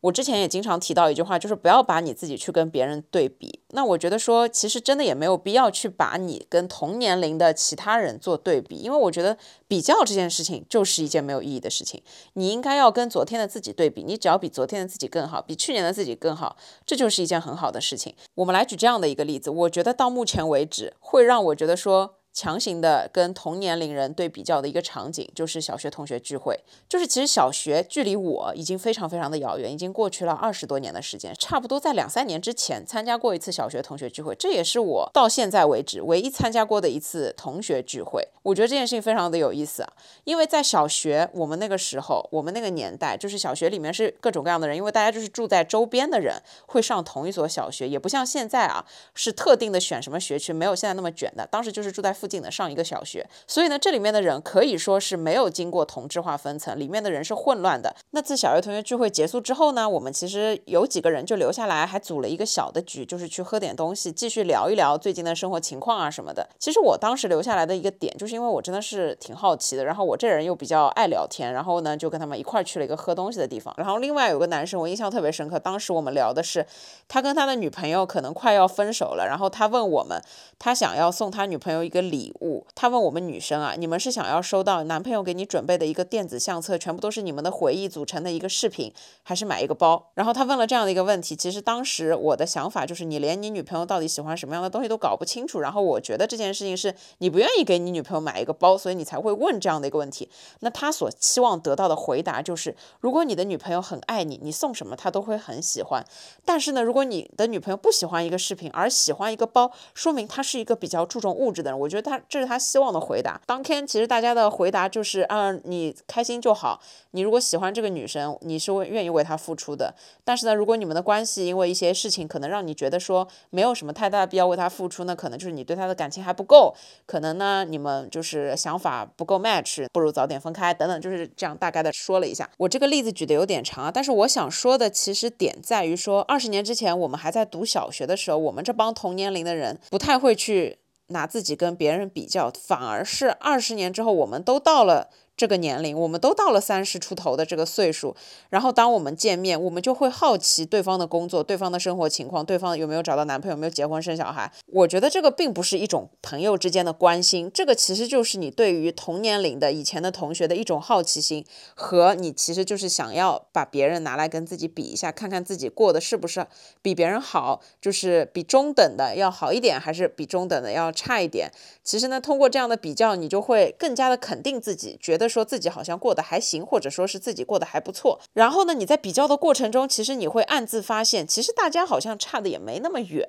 [0.00, 3.60] 我之前也经常提到一句话，就是不要把你自己去跟别人对比。
[3.72, 9.36] 那我觉得说，其实真的也没有必要去把你跟同年龄的其他人做对比，因为我觉得
[9.68, 12.02] 比较这件事情就是一件没有意义的事情。
[12.32, 18.14] 你应该要跟昨天的自己对比，你只要比昨天的自己更好，比去年的自己更好，这就是一件很好的事情。
[18.36, 22.16] 我们来举这样的一个例子，我觉得到目前为止会让我觉得说。
[22.32, 26.58] 强行的跟同年龄人对比较的一个场景，就是小学同学聚会。
[26.88, 38.28] 就是其实小学距离我已经非常非常的遥远，已经过去了二十多年的时间，差不多在两三年之前参加过一次小学同学聚会，这也是我到现在为止唯一参加过的一次同学聚会。
[38.42, 39.92] 我觉得这件事情非常的有意思啊，
[40.24, 51.44] 因为在小学我们那个时候，我们那个年代，就是小学里面是各种各样的人，因为大家就是住在周边的人会上同一所小学，也不像现在啊，是特定的选什么学区，没有现在那么卷的。
[51.50, 52.14] 当时就是住在。
[52.20, 57.96] 附近的上一个小学，所以呢，这里面的人可以说是没有经过同质化分层，里面的人是混乱的。
[58.10, 66.46] 那次小学同学聚会结束之后呢，我们其实有几个人就留下来，还组了一个小的局，就是去喝点东西，继续聊一聊最近的生活情况啊什么的。
[66.58, 73.72] 其实我当时留下来的一个点，就是因为我真的是挺好奇的，然后我这人又比较爱聊天，然后呢就跟他们一块去了一个喝东西的地方。
[73.78, 76.66] 然后另外有个男生，我印象特别深刻，当时我们聊的是
[77.08, 80.20] 他跟他的女朋友可能快要分手了，然后他问我们，
[80.58, 82.00] 他想要送他女朋友一个。
[82.10, 88.92] 礼物，他问我们女生啊，你们是想要收到男朋友给你准备的一个电子相册，全部都是你们的回忆组成的一个视频，
[89.22, 90.10] 还是买一个包？
[90.14, 100.28] 然后他问了这样的一个问题，其实当时我的想法就是，你连你女朋友到底喜欢什么样的东西都搞不清楚，然后我觉得这件事情是你不愿意给你女朋友买一个包，所以你才会问这样的一个问题。
[100.58, 106.04] 那他所期望得到的回答就是，如果你的女朋友很爱你，你送什么她都会很喜欢。
[106.44, 111.78] 但是呢，如果你的女朋友不喜欢一个视频，而喜欢一个包，说明她是一个比较注重物质的人。
[111.78, 111.99] 我觉得。
[112.00, 113.40] 他这是他希望的回答。
[113.46, 116.80] 当天其实大家的回答就是，嗯，你开心就好。
[117.12, 119.94] 你如果喜欢这个女生，你是愿意为她付出的。
[120.24, 126.74] 但是呢，如果你们的关系因为一些事情可能让你觉得说没有什么太大的必要为她付出，那可能就是你对她的感情还不够。
[127.06, 132.48] 可能呢，你们就是想法不够 match，不如早点分开等等，就是这样大概的说了一下。
[132.58, 140.78] 我这个例子举的有点长啊，但是我想说的其实点在于说，二十年之前我们还在读小学的时候，我们这帮同年龄的人不太会去。
[141.10, 145.10] 拿自己跟别人比较，反而是二十年之后，我们都到了。
[145.40, 148.14] 这个年龄，我们都到了三十出头的这个岁数，
[148.50, 154.52] 然后当我们见面，我们就会好奇对方的工作、对方的生活情况、对方有没有找到男朋友、有没有结婚生小孩。
[154.66, 161.42] 我觉得这个并不是一种朋友之间的关心，这个其实就是你对于同年龄的以前的同学的一种好奇心，
[161.74, 166.46] 和你其实就是想要把别人拿来跟自己比一下，看看自己过的是不是
[166.82, 171.50] 比别人好，就是比中等的要好一点，还是比中等的要差一点。
[171.82, 175.29] 其实呢，通过这样的比较，你就会更加的肯定自己，觉得。
[175.30, 178.20] 说自己好像过得还行，或者说是自己过得还不错。
[178.34, 183.26] 然后呢，你在比较的过程中，其实你会暗自发现，其实大家好像差的也没那么远。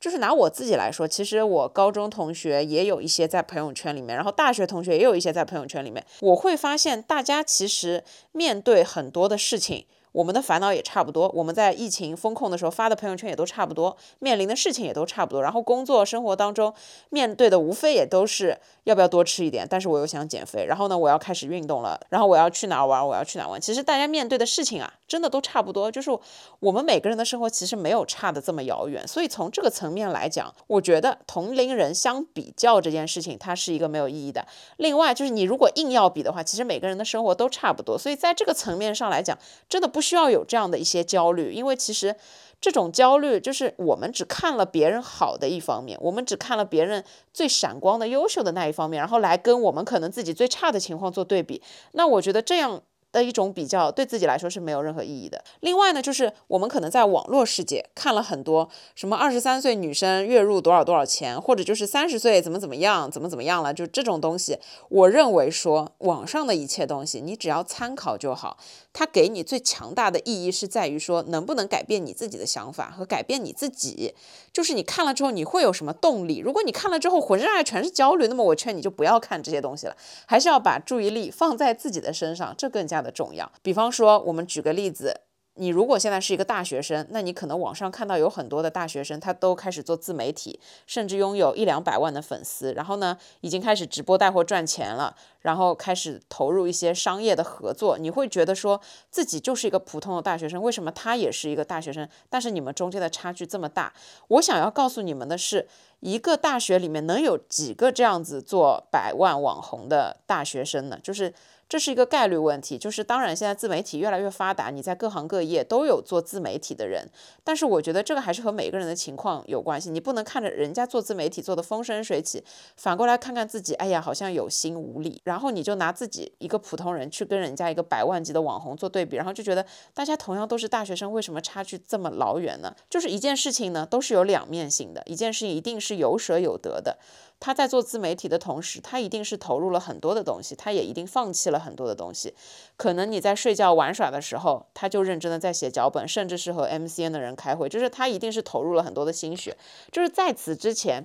[0.00, 8.02] 就是拿我自己来说，其实我高中同学也有一些在朋友圈里面，然后大学同学也有一些在朋友圈里面，我会发现大家其实
[8.32, 9.86] 面对很多的事情。
[10.14, 16.72] 我们的烦恼也差不多，我们在疫情风控的时候发的朋友圈也都差不多，面临的事情也都差不多，然后工作生活当中
[17.10, 23.60] 面对的无非也都是要不要多吃一点，但是我又想减肥，然后呢我要开始运动了，然后我要去哪玩，我要去哪玩。
[23.60, 26.16] 其实大家面对的事情啊，真的都差不多，就是
[26.60, 34.46] 我们每个人的生活其实没有差的这么遥远，所以从这个层面来讲，我觉得同龄人相比较这件事情，它是一个没有意义的。
[34.76, 39.36] 另外就是你如果硬要比的话，其实每个人的生活都差不多，所以在这个层面上来讲，
[39.68, 40.03] 真的不。
[40.04, 42.14] 需要有这样的一些焦虑，因为其实
[42.60, 51.62] 这种焦虑就是我们只看了别人好的一方面，我们只看了别人最闪光的、优秀的那一方面，然后来跟我们可能自己最差的情况做对比。
[51.92, 52.82] 那我觉得这样。
[53.14, 55.40] 的一种比较对自己来说是没有任何意义的。
[55.60, 64.58] 另外呢，就是我们可能在网络世界看了很多什么二十三岁女生月入多少多少钱，或者就是三十岁怎么怎么样，怎么怎么样了，就这种东西。
[64.88, 68.58] 我认为说网上的一切东西，你只要参考就好。
[68.94, 74.14] 它给你最强大的意义是在于说，能不能改变你自己的想法和改变你自己。
[74.50, 76.38] 就是你看了之后你会有什么动力？
[76.38, 82.94] 如果你看了之后浑身上下全是焦虑，那么我劝你就不要看这些东西了，还是要把注意力放在自己的身上，这更加。
[82.94, 85.20] 的重要，比方说，我们举个例子，
[85.56, 97.96] 你如果现在是一个大学生，那你可能网上看到有很多的大学生，他都开始做自媒体，甚至拥有一两百万的粉丝，然后呢，已经开始直播带货赚钱了，然后开始投入一些商业的合作。
[97.98, 103.92] 你会觉得说自己就是一个普通的大学生，为什么他也是一个大学生，但是你们中间的差距这么大？
[104.26, 105.68] 我想要告诉你们的是，
[106.00, 110.98] 一个大学里面能有几个这样子做百万网红的大学生呢？
[111.00, 111.32] 就是。
[111.74, 117.10] 这是一个概率问题，就是当然现在自媒体越来越发达，你在各行各业都有做自媒体的人，
[117.42, 122.44] 但是我觉得这个还是和每个人的情况有关系，你不能看着人家做自媒体做的风生水起，
[122.76, 132.72] 反过来看看自己，哎呀好像有心无力，然后你就拿自己一个普通人去跟人家一个百万级的网红做对比，然后就觉得大家同样都是大学生，为什么差距这么老远呢？
[132.88, 136.98] 就是一件事情呢都是有两面性的，一件事情一定是有舍有得的。
[137.44, 142.32] 他在做自媒体的同时，他一定是投入了很多的东西，他也一定放弃了很多的东西。
[142.78, 149.54] 可能你在睡觉玩耍的时候，他就认真的在写脚本，甚至是和 MCN 的人开会，就是他一定是投入了很多的心血。
[149.92, 151.04] 就是在此之前。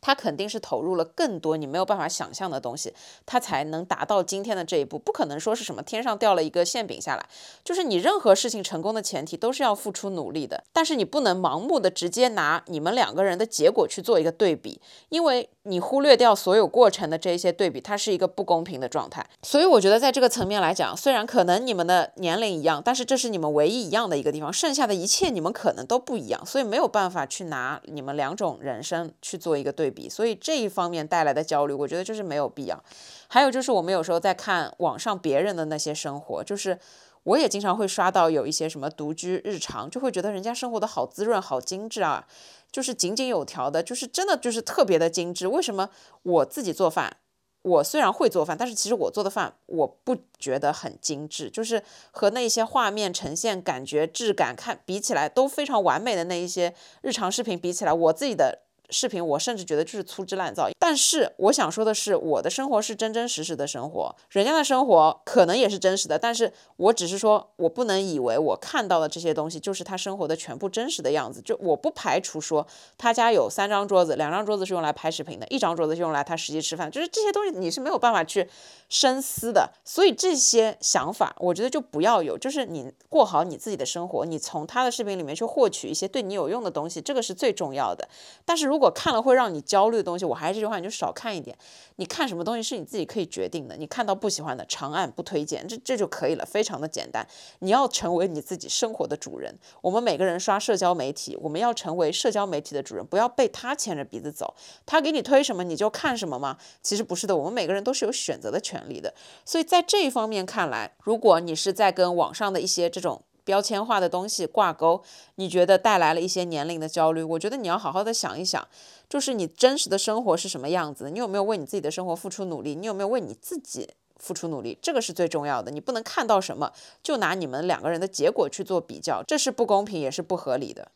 [0.00, 2.92] 他肯定是投入了更多你没有办法想象的东西，
[3.26, 4.98] 他才能达到今天的这一步。
[4.98, 7.26] 不可能说是什么天上掉了一个馅饼下来，
[7.62, 10.64] 就是你任何事情成功的前提都是要付出努力的。
[10.72, 19.26] 但是你不能盲目的直接拿你们两个人的结果去做一个对比，因为你忽略掉所有过程的这一些对比，它是一个不公平的状态。
[19.42, 29.89] 所以我觉得在这个层面来讲，虽然可能你们的年龄一样，但是这是你们唯一一样的一个地方，剩下的一切你们可能都不一样，所以没有办法去拿你们两种人生去做一个对。
[29.89, 32.82] 比，所以这一方面带来的焦虑，我觉得就是没有必要。
[33.28, 36.78] 还有就是我们有时候在看网上别人的那些生活，就是
[37.22, 42.26] 我也经常会刷到有一些什么独居日常，就会觉得人家生活的好滋润、好精致啊，
[42.72, 45.46] 就是井井有条的，就是真的就是特别的精致。
[45.46, 45.90] 为什么
[46.22, 47.18] 我自己做饭，
[47.62, 58.62] 我虽然会做饭，但是其实我做的饭我不觉得很精致，就是和那些画面呈现感觉、质感看比起来都非常完美的那一些日常视频比起来，我自己的。
[58.90, 71.40] 视频我甚至觉得就是粗制滥造，但是我想说的是，我的生活是真真实实的生活，人家的生活可能也是真实的，但是我只是说，我不能以为我看到的这些东西就是他生活的全部真实的样子。
[71.40, 72.66] 就我不排除说
[72.98, 78.48] 他家有三张桌子，两张桌子是用来拍视频的，一张桌子是用来他实际吃饭，就是这些东西你是没有办法去
[78.88, 79.70] 深思的。
[79.84, 88.08] 所以这些想法，我觉得就不要有，就是你过好你自己的生活，你从他的视频里面去获取一些对你有用的东西，这个是最重要的。
[88.44, 91.54] 但是如如如果看了会让你焦虑的东西，我还是这句话，你就少看一点。
[91.96, 93.76] 你看什么东西是你自己可以决定的。
[93.76, 97.26] 你看到不喜欢的，长按不推荐，这这就可以了，非常的简单。
[97.58, 99.54] 你要成为你自己生活的主人。
[99.82, 104.54] 我们每个人刷社交媒体，我们要成为社交媒体的主人，不要被他牵着鼻子走。
[104.86, 106.56] 他给你推什么你就看什么吗？
[106.80, 109.12] 其实不是的，我们每个人都是有选择的权利的。
[109.44, 113.22] 所以在这一方面看来，如果你是在跟网上的一些这种。
[113.50, 115.02] 标签化的东西挂钩，
[115.34, 117.20] 你觉得带来了一些年龄的焦虑？
[117.20, 118.64] 我觉得你要好好的想一想，
[119.08, 121.10] 就是你真实的生活是什么样子？
[121.10, 122.76] 你有没有为你自己的生活付出努力？
[122.76, 124.78] 你有没有为你自己付出努力？
[124.80, 125.72] 这个是最重要的。
[125.72, 126.70] 你不能看到什么
[127.02, 130.92] 就拿你们两个人的结果去做比较，这是不公平也是不合理的。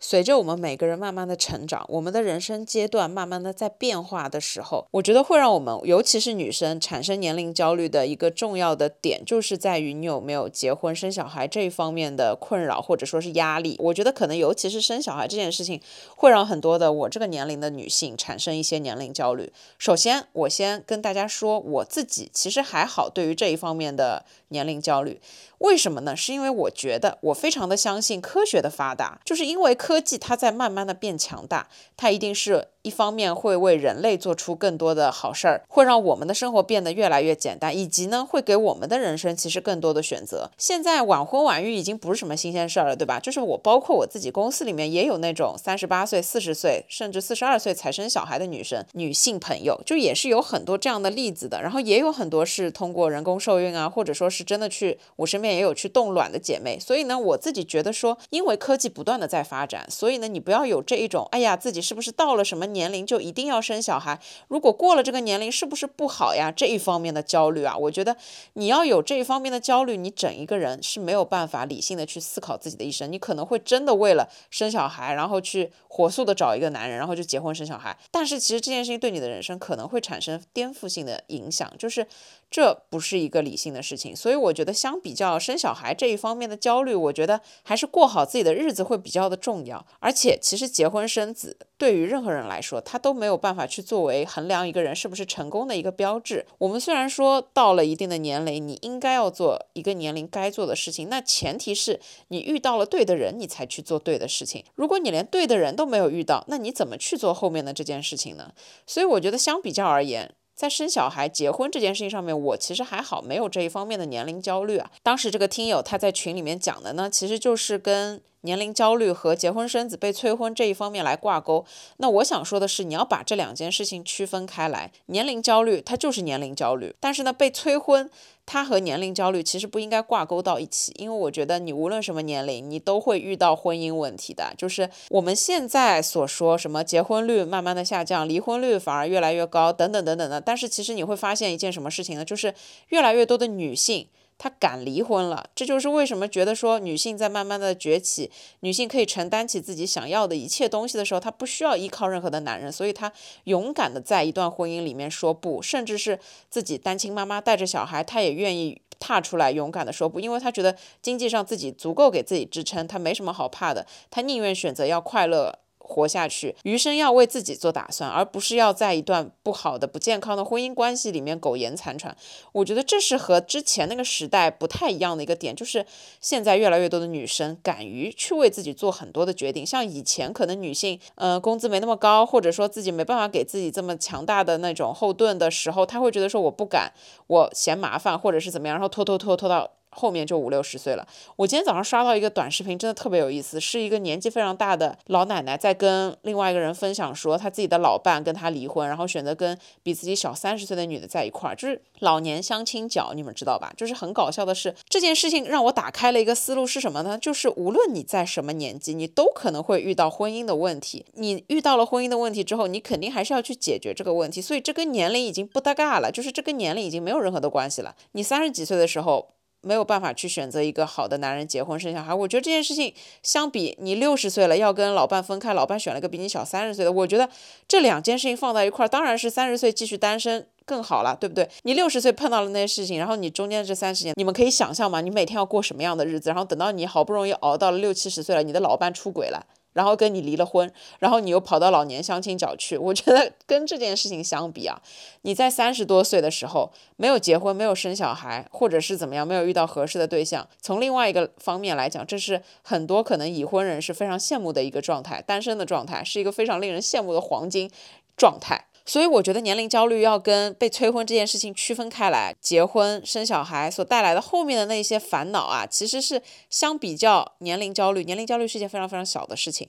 [0.00, 13.76] 随着我们每个人慢慢的成长，我们的人生阶段慢慢的在变化的时候，我觉得会让我们，尤其是女生产生年龄焦虑的一个重要的点，就是在于你有没有结婚生小孩这一方面的困扰或者说是压力。
[13.80, 15.80] 我觉得可能尤其是生小孩这件事情，
[16.14, 19.52] 会让很多的我这个年龄的女性产生一些年龄焦虑。
[19.78, 25.20] 首先，我先跟大家说，我自己其实还好，对于这一方面的年龄焦虑。
[25.58, 26.16] 为什么呢？
[26.16, 32.68] 是因为我觉得我非常的相信科学的发达，就是因为科技它在慢慢的变强大，它一定是。
[32.82, 40.50] 一方面会为人类做出更多的好事儿，会让我们的生活变得越来越简单，以及呢，会给我们的人生其实更多的选择。
[40.56, 43.20] 现在晚婚晚育已经不是什么新鲜事儿了，对吧？
[43.20, 51.60] 就是我包括我自己公司里面也有那种三十八岁、四十岁，甚至四十二岁才生小孩的女生、女性朋友，就也是有很多这样的例子的。
[51.60, 56.78] 然后也有很多是通过人工受孕啊，或者说是是真的去，我身边也有去冻卵的姐妹。
[56.78, 62.68] 所以呢，我自己觉得说，因为科技不断的在发展，所以呢，你不要有这一种，哎呀，自己是不是到了什么。
[62.68, 64.20] 年龄就一定要生小孩？
[64.46, 66.52] 如果过了这个年龄，是不是不好呀？
[66.54, 68.14] 这一方面的焦虑啊，我觉得
[68.52, 73.10] 你要有这一方面的焦虑，你整一个人是没有办法理性的去思考自己的一生。
[73.10, 77.96] 你可能会真的为了生小孩，然后去火速的找一个男人，然后就结婚生小孩。
[78.10, 82.06] 但是其实这件事情对你的人生可能会产生颠覆性的影响，就是
[82.50, 84.14] 这不是一个理性的事情。
[84.14, 89.86] 所以我觉得相比较生小孩这一方面的焦虑，我觉得还是过好自己的日子会比较的重要。
[90.00, 96.46] 而且其实结婚生子对于任何人来说，他都没有办法去作为衡量一个人是不是成功的一个标志。
[96.58, 104.64] 我们虽然说到了一定的年龄，你应该要做一个年龄该做的事情，那前提是你遇到了对的人，你才去做对的事情。
[104.74, 108.52] 如果你连对的人都没有遇到，那你怎么去做后面的这件事情呢？
[108.86, 110.32] 所以我觉得相比较而言。
[110.58, 114.90] 在生小孩、结婚这件事情上面，我其实还好，没有这一方面的年龄焦虑啊。
[115.04, 121.64] 当时这个听友他在群里面讲的呢，其实就是跟年龄焦虑和结婚生子被催婚这一方面来挂钩。
[121.98, 124.90] 那我想说的是，你要把这两件事情区分开来。
[125.06, 128.10] 年龄焦虑它就是年龄焦虑，但是呢，被催婚。
[128.50, 134.54] 它和年龄焦虑其实不应该挂钩到一起，因为我觉得你无论什么年龄，你都会遇到婚姻问题的。
[134.56, 140.40] 就是我们现在所说什么结婚率慢慢的下降，离婚率反而越来越高，等等等等的。
[140.40, 142.24] 但是其实你会发现一件什么事情呢？
[142.24, 142.54] 就是
[142.88, 144.08] 越来越多的女性。
[144.38, 153.12] 她敢离婚了，这就是为什么觉得说女性在慢慢的崛起，女性可以承担起自己想要的一切东西的时候，她不需要依靠任何的男人，所以她
[153.44, 165.58] 勇敢的在一段婚姻里面说不，甚至是自己单亲妈妈带着小孩，她也愿意踏出来勇敢的说不，因为她觉得经济上自己足够给自己支撑，她没什么好怕的，她宁愿选择要快乐。
[165.88, 172.14] 活下去，余生要为自己做打算，而不是要在一段不好的、不健康的婚姻关系里面苟延残喘。
[172.52, 175.86] 我觉得这是和之前那个时代不太一样的一个点，就是
[176.20, 179.64] 现在越来越多的女生敢于去为自己做很多的决定。
[179.64, 186.92] 像以前可能女性，呃，工资没那么高，或者说自己没办法给自己这么强大的那种后盾的时候，她会觉得说我不敢，
[187.26, 189.70] 我嫌麻烦，或者是怎么样，然后拖拖拖拖到。
[189.98, 191.06] 后面就五六十岁了。
[191.34, 203.72] 我今天早上刷到一个短视频，真的特别有意思，是一个年纪非常大的老奶奶在跟另外一个人分享说，她自己的老伴跟她离婚，然后选择跟比自己小三十岁的女的在一块儿，就是老年相亲角，你们知道吧？
[203.76, 207.18] 就是很搞笑的是，这件事情让我打开了一个思路是什么呢？
[207.18, 211.04] 就是无论你在什么年纪，你都可能会遇到婚姻的问题。
[211.14, 214.40] 你遇到了婚姻的问题之后，你肯定还是要去解决这个问题。
[214.40, 217.96] 所以这跟年龄已经不搭嘎了，就是这跟年龄已经没有任何的关系了。
[218.12, 219.30] 你三十几岁的时候。
[219.62, 227.28] 没有办法去选择一个好的男人结婚生小孩，我觉得这件事情相比你六十岁了要跟老伴分开，老伴选了个比你小三十岁的，我觉得
[227.66, 231.48] 这两件事情放在一块儿，当然是三十岁继续单身更好了，对不对？
[231.62, 235.00] 你六十岁碰到了那些事情，然后你中间这三十年，你们可以想象嘛？
[235.00, 236.30] 你每天要过什么样的日子？
[236.30, 239.46] 然后等到你好不容易熬到了六七十岁了，你的老伴出轨了。
[239.78, 244.82] 然后跟你离了婚，然后你又跑到老年相亲角去， 我觉得跟这件事情相比啊，
[245.22, 257.70] 你在三十多岁的时候没有结婚，没有生小孩，或者是怎么样，没有遇到合适的对象，从另外一个方面来讲，这是很多可能已婚人士非常羡慕的一个状态，单身的状态是一个非常令人羡慕的黄金
[258.16, 258.64] 状态。
[258.88, 269.68] 所以我觉得年龄焦虑要跟被催婚这件事情区分开来，结婚生小孩所带来的后面的那些烦恼啊，其实是相比较年龄焦虑，年龄焦虑是一件非常非常小的事情。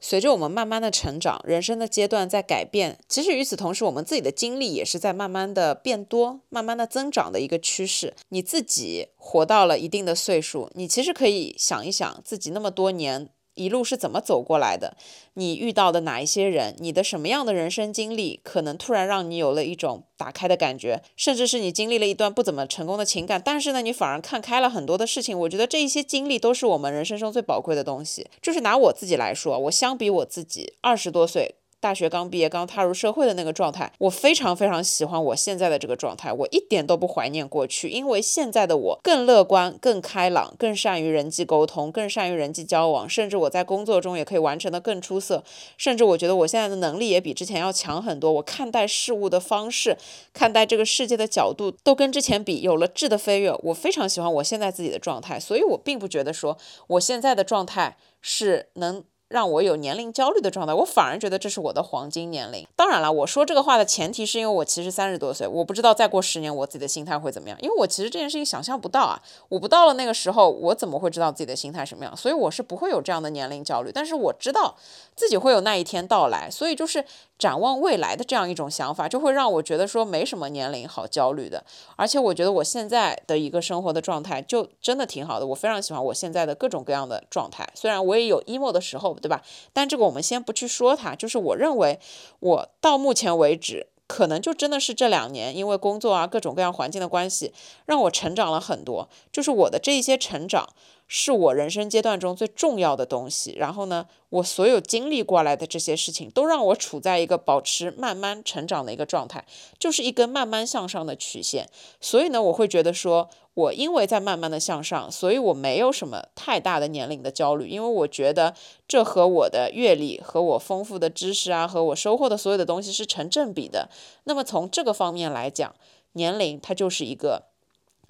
[0.00, 8.14] 随着我们慢慢的成长，人生的阶段在改变，其实与此同时，我们自己的经历也是在慢慢的变多、慢慢的增长的一个趋势。
[8.30, 13.28] 你自己活到了一定的岁数，你其实可以想一想自己那么多年。
[13.60, 14.96] 一路是怎么走过来的？
[15.34, 16.74] 你遇到的哪一些人？
[16.78, 21.02] 你的什么样的人生经历，可能突然让你有了一种打开的感觉？
[21.14, 25.38] 甚至是你经历了一段不怎么成功的情感，但是呢，你反而看开了很多的事情。
[25.38, 28.26] 我觉得这一些经历都是我们人生中最宝贵的东西。
[28.40, 31.56] 就是拿我自己来说，我相比我自己二十多岁。
[31.80, 45.42] 大学刚毕业、刚踏入社会的那个状态，我非常非常喜欢我现在的这个状态，我一点都不怀念过去，因为现在的我更乐观、更开朗、更善于人际沟通、更善于人际交往，甚至我在工作中也可以完成的更出色，
[45.78, 48.30] 甚至我觉得我现在的能力也比之前要强很多。
[48.30, 49.96] 我看待事物的方式、
[50.34, 53.50] 看待这个世界的角度，都跟之前比有了质的飞跃。
[53.62, 56.58] 我非常喜欢我现在自己的状态，所以我并不觉得说
[56.88, 59.02] 我现在的状态是能。
[59.30, 62.66] 让我有年龄焦虑的状态，我反而觉得这是我的黄金年龄。
[62.74, 67.56] 当然了，我说这个话的前提是因为我其实三十多岁，我不知道再过十年我自己的心态会怎么样。
[67.62, 72.16] 因为我其实这件事情想象不到啊，我不到了那个时候，我怎么会知道自己的心态什么样？
[72.16, 73.92] 所以我是不会有这样的年龄焦虑。
[73.94, 74.74] 但是我知道
[75.14, 77.04] 自己会有那一天到来，所以就是
[77.40, 81.64] 展望未来的这样一种想法，就会让我觉得说没什么年龄好焦虑的。
[81.96, 87.68] 而且我觉得我现在的一个生活的状态就真的挺好的，我非常喜欢我现在的各种各样的状态。
[87.74, 89.00] 虽然我也有 emo 的时候。
[89.22, 89.42] 对吧？
[89.72, 91.98] 但这个我们先不去说它，就是我认为
[92.38, 97.54] 我到目前为止，可能就真的是这两年，因为工作啊各种各样环境的关系，
[97.86, 99.08] 让我成长了很多。
[99.32, 100.68] 就是我的这一些成长。
[101.12, 103.52] 是我人生阶段中最重要的东西。
[103.58, 109.44] 然后呢，我所有经历过来的这些事情，都让我处在一个保持慢慢成长的一个状态，
[109.76, 111.68] 就是一根慢慢向上的曲线。
[112.00, 118.54] 所以呢，我会觉得说，我因为在慢慢的向上，所以我没有什么太大的年龄的焦虑，因为我觉得
[118.86, 123.90] 这和我的阅历、和我丰富的知识啊，和我收获的所有的东西是成正比的。
[124.22, 125.74] 那么从这个方面来讲，
[126.12, 127.49] 年龄它就是一个。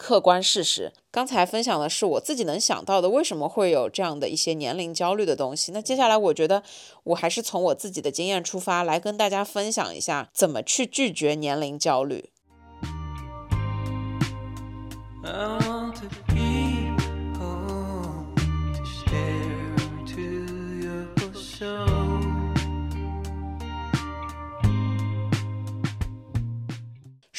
[0.03, 5.73] 客观事实，刚才分享的是我自己能想到的，为什么会有这样的一些年龄焦虑的东西。
[5.73, 6.63] 那接下来，我觉得
[7.05, 12.31] 我还是从我自己的经验出发，来跟大家分享一下怎么去拒绝年龄焦虑。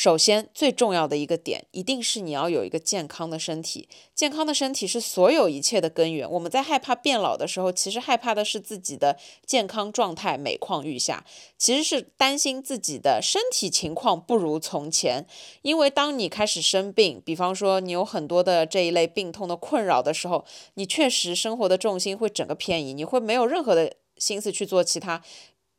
[0.01, 3.87] 首先，最重要的一个点，一定是你要有一个健康的身体。
[4.15, 6.27] 健康的身体是所有一切的根源。
[6.27, 11.23] 我们在害怕变老的时候，其实害怕的是自己的健康状态每况愈下，
[11.55, 15.27] 其实是担心自己的身体情况不如从前。
[15.61, 20.43] 因为当你开始生病，比方说你有很多的这一类病痛的困扰的时候，
[20.73, 25.21] 你确实生活的重心会整个偏移，你会没有任何的心思去做其他。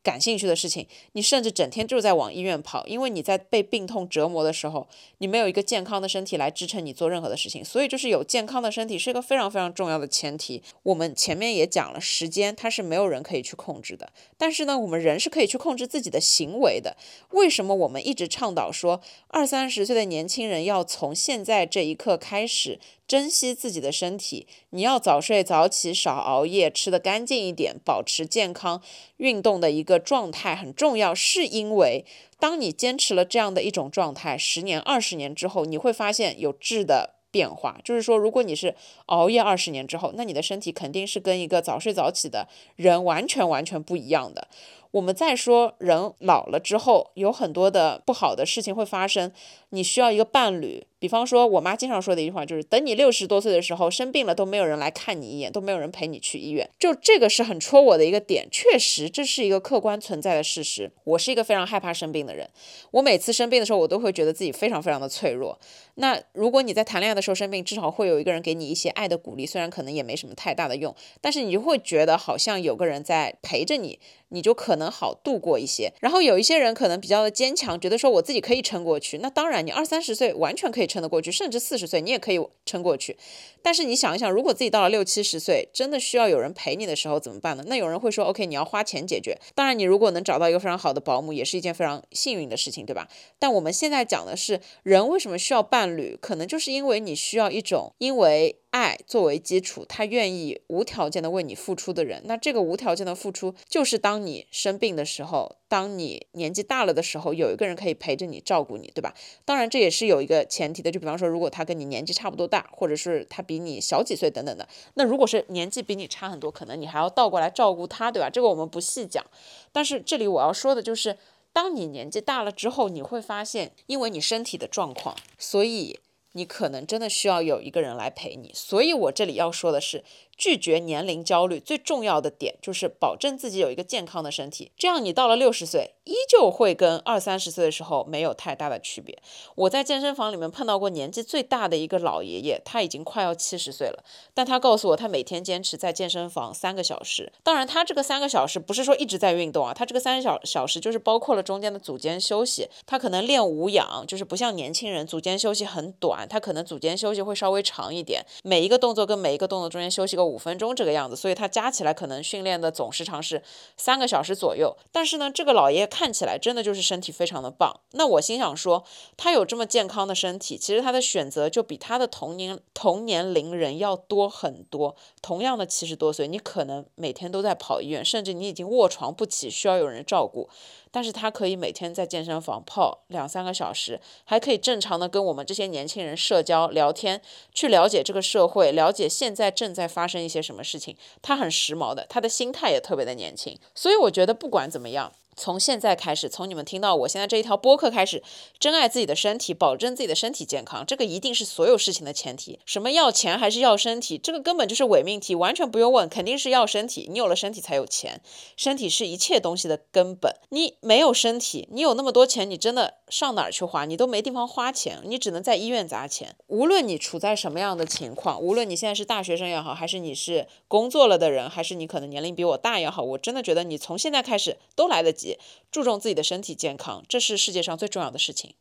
[0.03, 4.89] 感兴趣的事情，你甚至整天就是在往医院跑，因为你在被病痛折磨的时候，
[5.19, 7.65] 你没有一个健康的身体来支撑你做任何的事情。
[7.65, 10.63] 所以，就是有健康的身体是一个非常非常重要的前提。
[10.83, 16.97] 我们前面也讲了，时间它是没有人可以去控制的，但是呢，我们人是可以去控制自己的行为的。
[17.31, 22.81] 为什么我们一直倡导说二三十岁的年轻人要从现在这一刻开始？
[23.13, 28.81] 珍惜自己的身体，你要早睡早起，少熬夜，吃得干净一点，保持健康，
[29.19, 31.15] 运动的一个状态很重要。
[31.15, 32.07] 是因为
[32.39, 37.79] 当你坚持了这样的一种状态，十年、二十年之后，你会发现有质的变化。
[37.85, 44.49] 就是说，如果你是熬夜二十年之后，那你的身体肯定是跟一个早睡早起的人完全完全不一样的。
[44.93, 49.33] 我们再说，人老了之后，有很多的不好的事情会发生，
[49.71, 50.87] 你需要一个伴侣。
[50.99, 60.93] 比方说，我妈经常说的一句话就是：“等你六十多岁的时候生病了，都没有人来看你一眼，都没有人陪你去医院。”就这个是很戳我的一个点，确实这是一个客观存在的事实。
[61.03, 62.49] 我是一个非常害怕生病的人，
[62.93, 65.59] 我每次生病的时候，我都会觉得自己非常非常的脆弱。
[65.95, 73.99] 那如果你在谈恋爱的时候生病，至少会有一个人给你一些爱的鼓励，虽然可能也没什么太大的用，但是你就会觉得好像有个人在陪着你，
[74.33, 75.93] 你就可能好度过一些。
[76.01, 79.19] 然后有一些人可能比较的坚强，觉得说我自己可以撑过去。
[79.19, 80.83] 那当然，你二三十岁完全可以。
[80.93, 83.17] 撑得过去，甚至四十岁你也可以撑过去。
[83.63, 87.65] 但是你想一想，如果自己到了六七十岁，真的需要有人陪你的时候怎么办呢？
[87.67, 89.39] 那有人会说，OK，你要花钱解决。
[89.55, 93.09] 当然，你如果能找到一个非常好的保姆，也是一件非常幸运的事情，对吧？
[93.39, 96.19] 但我们现在讲的是，人为什么需要伴侣？
[96.21, 98.57] 可能就是因为你需要一种，因为。
[98.73, 109.15] 爱作为基础，他愿意无条件的为你付出的人，那这个无条件的付出，就是当你生病的时候，当你年纪大了的时候，有一个人可以陪着你照顾你，对吧？
[109.45, 118.31] 当然，这也是有一个前提的，就比方说，如果他跟你年纪差不多大，或者是他比你小几岁等等的，那如果是年纪比你差很多，可能你还要倒过来照顾他，对吧？
[118.31, 119.23] 这个我们不细讲。
[119.71, 121.19] 但是这里我要说的就是，
[121.53, 126.01] 当你年纪大了之后，你会发现，因为你身体的状况，所以。
[126.33, 130.03] 你可能真的需要有一个人来陪你，所以我这里要说的是，
[130.37, 139.17] 拒绝年龄焦虑最重要的点就是保证自己有一个健康的身体，这样你到了六十岁依旧会跟二三十岁的时候没有太大的区别。
[139.55, 144.03] 我在健身房里面碰到过年纪最大的一个老爷爷，他已经快要七十岁了，
[144.35, 147.33] 但他告诉我他每天坚持在健身房三个小时。
[147.43, 152.69] 当然，他这个三个小时不是说一直在运动啊，他这个三小小时就是包括了中间的组间休息。
[152.87, 163.43] 他可能练无氧，就是不像年轻人组间休息很短，他可能组间休息会稍微长一点，每一个动作跟每一个动作中间休息个五分钟这个样子，所以他加起来可能训练的总时长是
[163.77, 164.75] 三个小时左右。
[164.91, 167.81] 但是呢，这个老爷爷看起来真的就是身体非常的棒。
[167.93, 168.83] 那我心想说，
[169.17, 174.97] 他有这么健康的身体，其实他的选择就比他的同年同年龄人要多很多。
[175.21, 180.49] 同样的七十多岁，你可能每天都在跑医院，甚至你已经卧床不起，需要有人照顾。
[180.93, 187.21] 但是他可以每天在健身房泡两三个小时，还可以正常的跟我们这些年轻人社交聊天，
[187.53, 190.97] 去了解这个社会，了解现在正在发生一些什么事情。
[191.21, 195.11] 他很时髦的，他的心态也特别的年轻，所以我觉得不管怎么样。
[195.37, 198.23] 从现在开始，从你们听到我现在这一条播客开始，
[198.59, 202.59] 珍爱自己的身体，保证自己的身体健康，这个一定是所有事情的前提。
[202.67, 207.09] 什么要钱还是要身体，这个根本就是伪命题，完全不用问，肯定是要身体。
[207.11, 208.21] 你有了身体才有钱，
[208.57, 210.37] 身体是一切东西的根本。
[210.51, 213.85] 你没有身体，你有那么多钱，你真的上哪儿去花？
[213.85, 216.35] 你都没地方花钱，你只能在医院砸钱。
[216.47, 225.39] 无论你处在什么样的情况，无论你现在是大学生也好，还是你是工作了的人，还是你可能年龄比我大也好，我真的觉得你从现在开始都来得及。
[225.71, 228.55] 注重自己的身体健康，这是世界上最重要的事情。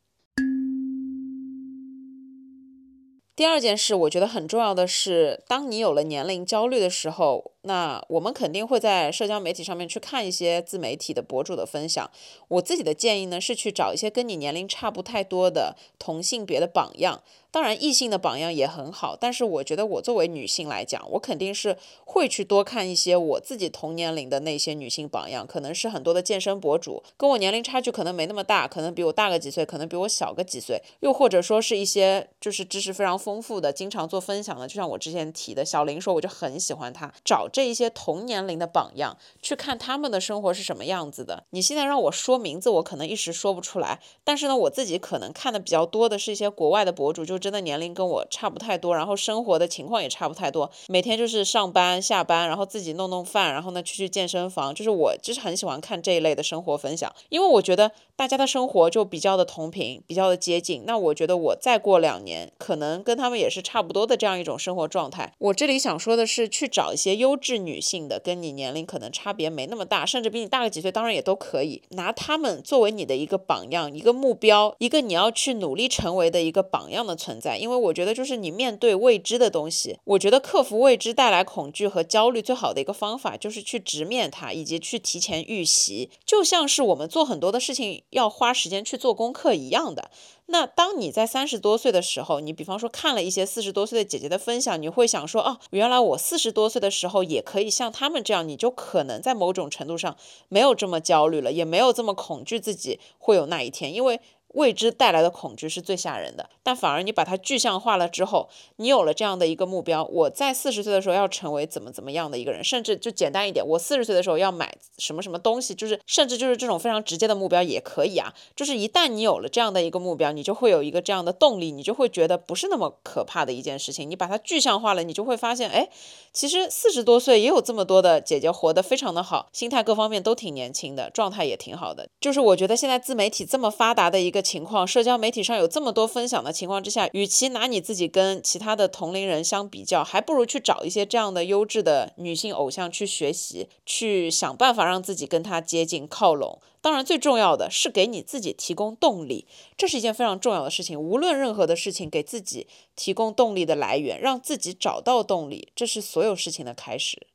[3.42, 12.08] 第二件事，我觉得很重要的是，当你有了年龄焦虑的时候，那我们肯定会在社交媒体上面去看一些自媒体的博主的分享。
[12.50, 17.24] 我自己的建议呢，是去找一些跟你年龄差不太多的同性别的榜样。
[17.52, 21.76] 当然，异性的榜样也很好，但是我觉得我作为女性来讲，我肯定是
[22.06, 41.44] 会去多看一些我自己同年龄的那些女性榜样，可能是很多的健身博主，跟我年龄差距可能没那么大，可能比我大个几岁，可能比我小个几岁，又或者说是一些就是知识非常丰富的，经常做分享的，就像我之前提的小林说，我就很喜欢他，找这一些同年龄的榜样去看他们的生活是什么样子的。
[41.50, 47.41] 你现在让我说名字，我可能一时说不出来，但是呢，我自己可能看的比较多的是一些国外的博主，就。
[47.42, 60.84] 真的年龄跟我差不太多，然后生活的情况也差不太多，每天就是上班下班，然后自己弄弄饭，然后呢去去健身房，就是我就是很喜欢看这一类的生活分享，因为我觉得大家的生活就比较的同频，比较的接近。
[60.86, 65.34] 那我觉得我再过两年，可能跟他们也是差不多的这样一种生活状态。
[65.40, 77.31] 我这里想说的是，去找一些优质女性的，跟你年龄可能差别没那么大，甚至比你大个几岁，当然也都可以，拿他们作为你的一个榜样，一个目标，一个你要去努力成为的一个榜样的存。
[77.32, 90.12] 存在，因为我觉得就是你面对未知的东西，我觉得克服未知带来恐惧和焦虑最好的一个方法就是去直面它，以及去提前预习，就像是我们做很多的事情要花时间去做功课一样的。
[90.48, 100.18] 那当你在三十多岁的时候，你比方说看了一些四十多岁的姐姐的分享，你会想说，哦，原来我四十多岁的时候也可以像他们这样，你就可能在某种程度上
[100.50, 104.20] 没有这么焦虑了，也没有这么恐惧自己会有那一天，因为。
[104.54, 118.34] 未知带来的恐惧是最吓人的，但反而你把它具象化了之后，你有了这样的一个目标：我在四十岁的时候要成为怎么怎么样的一个人，甚至就简单一点，我四十岁的时候要买什么什么东西，就是甚至就是这种非常直接的目标也可以啊。
[118.54, 124.10] 就是一旦你有了这样的一个目标，你就会有一个这样的动力，你就会觉得不是那么可怕的一件事情。
[124.10, 125.88] 你把它具象化了，你就会发现，哎，
[126.34, 132.10] 其实四十多岁也有这么多的姐姐活得非常的好，心态各方面都挺年轻的，状态也挺好的。
[132.20, 134.41] 就是我觉得现在自媒体这么发达的一个。
[134.42, 146.60] 情况，社交媒体上有这么多分享的情况之下，与其拿你自己跟其他的同龄人相比较，还不如去找一些这样的优质的女性偶像去学习，去想办法让自己跟她接近靠拢。
[146.82, 149.46] 当然，最重要的是给你自己提供动力，
[149.78, 151.00] 这是一件非常重要的事情。
[151.00, 157.28] 无论任何的事情，给自己提供动力的来源，让自己找到动力，这是所有事情的开始。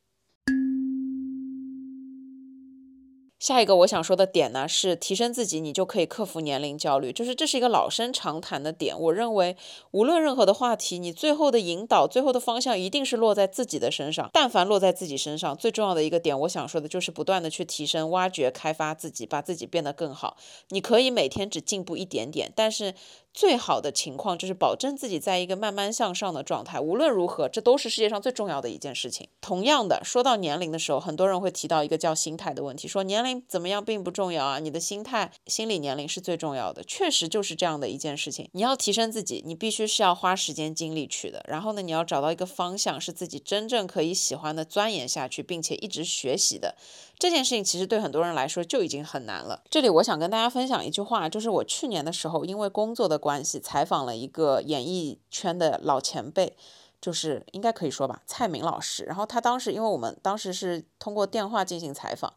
[3.46, 7.12] 下一个我想说的点呢，是提升自己，你就可以克服年龄焦虑。
[7.12, 8.98] 就是这是一个老生常谈的点。
[8.98, 9.56] 我认为，
[9.92, 14.28] 无论任何的话题，你最后的引导、最后的方向，一定是落在自己的身上。
[14.32, 20.36] 但凡落在自己身上，最重要的一个点，我想说的就是不断的去提升、挖掘、开发自己，把自己变得更好。
[20.70, 22.94] 你可以每天只进步一点点，但是。
[23.36, 26.80] 最好的情况就是保证自己在一个慢慢向上的状态。
[26.80, 29.28] 无论如何，这都是世界上最重要的一件事情。
[29.42, 38.48] 同样的，说到年龄的时候，很多人会提到一个叫心态的问题，说年龄怎么样并不重要啊，你的心态、心理年龄是最重要的，确实就是这样的一件事情。
[38.52, 41.44] 你要提升自己，你必须是要花时间精力去的。
[41.48, 46.74] 然后呢，你要找到一个方向，是自己真正可以喜欢的，钻研下去，并且一直学习的。
[47.18, 49.62] 这件事情其实对很多人来说就已经很难了。
[49.70, 56.56] 这里我想跟大家分享一句话，就是我去年的时候，因为工作的关系，采访了一个演艺圈的老前辈。
[56.98, 59.04] 就是应该可以说吧，蔡明老师。
[59.04, 62.32] 然后他当时，因为我们当时是通过电话进行采访，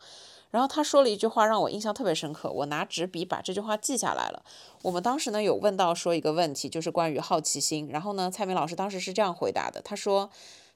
[0.52, 4.44] 然后他说了一句话让我印象特别深刻，我拿纸笔把这句话记下来了。
[4.82, 7.88] 我们当时呢有问到说一个问题，就是关于好奇心。
[7.90, 10.30] 然后呢，蔡明老师当时是这样回答的，他说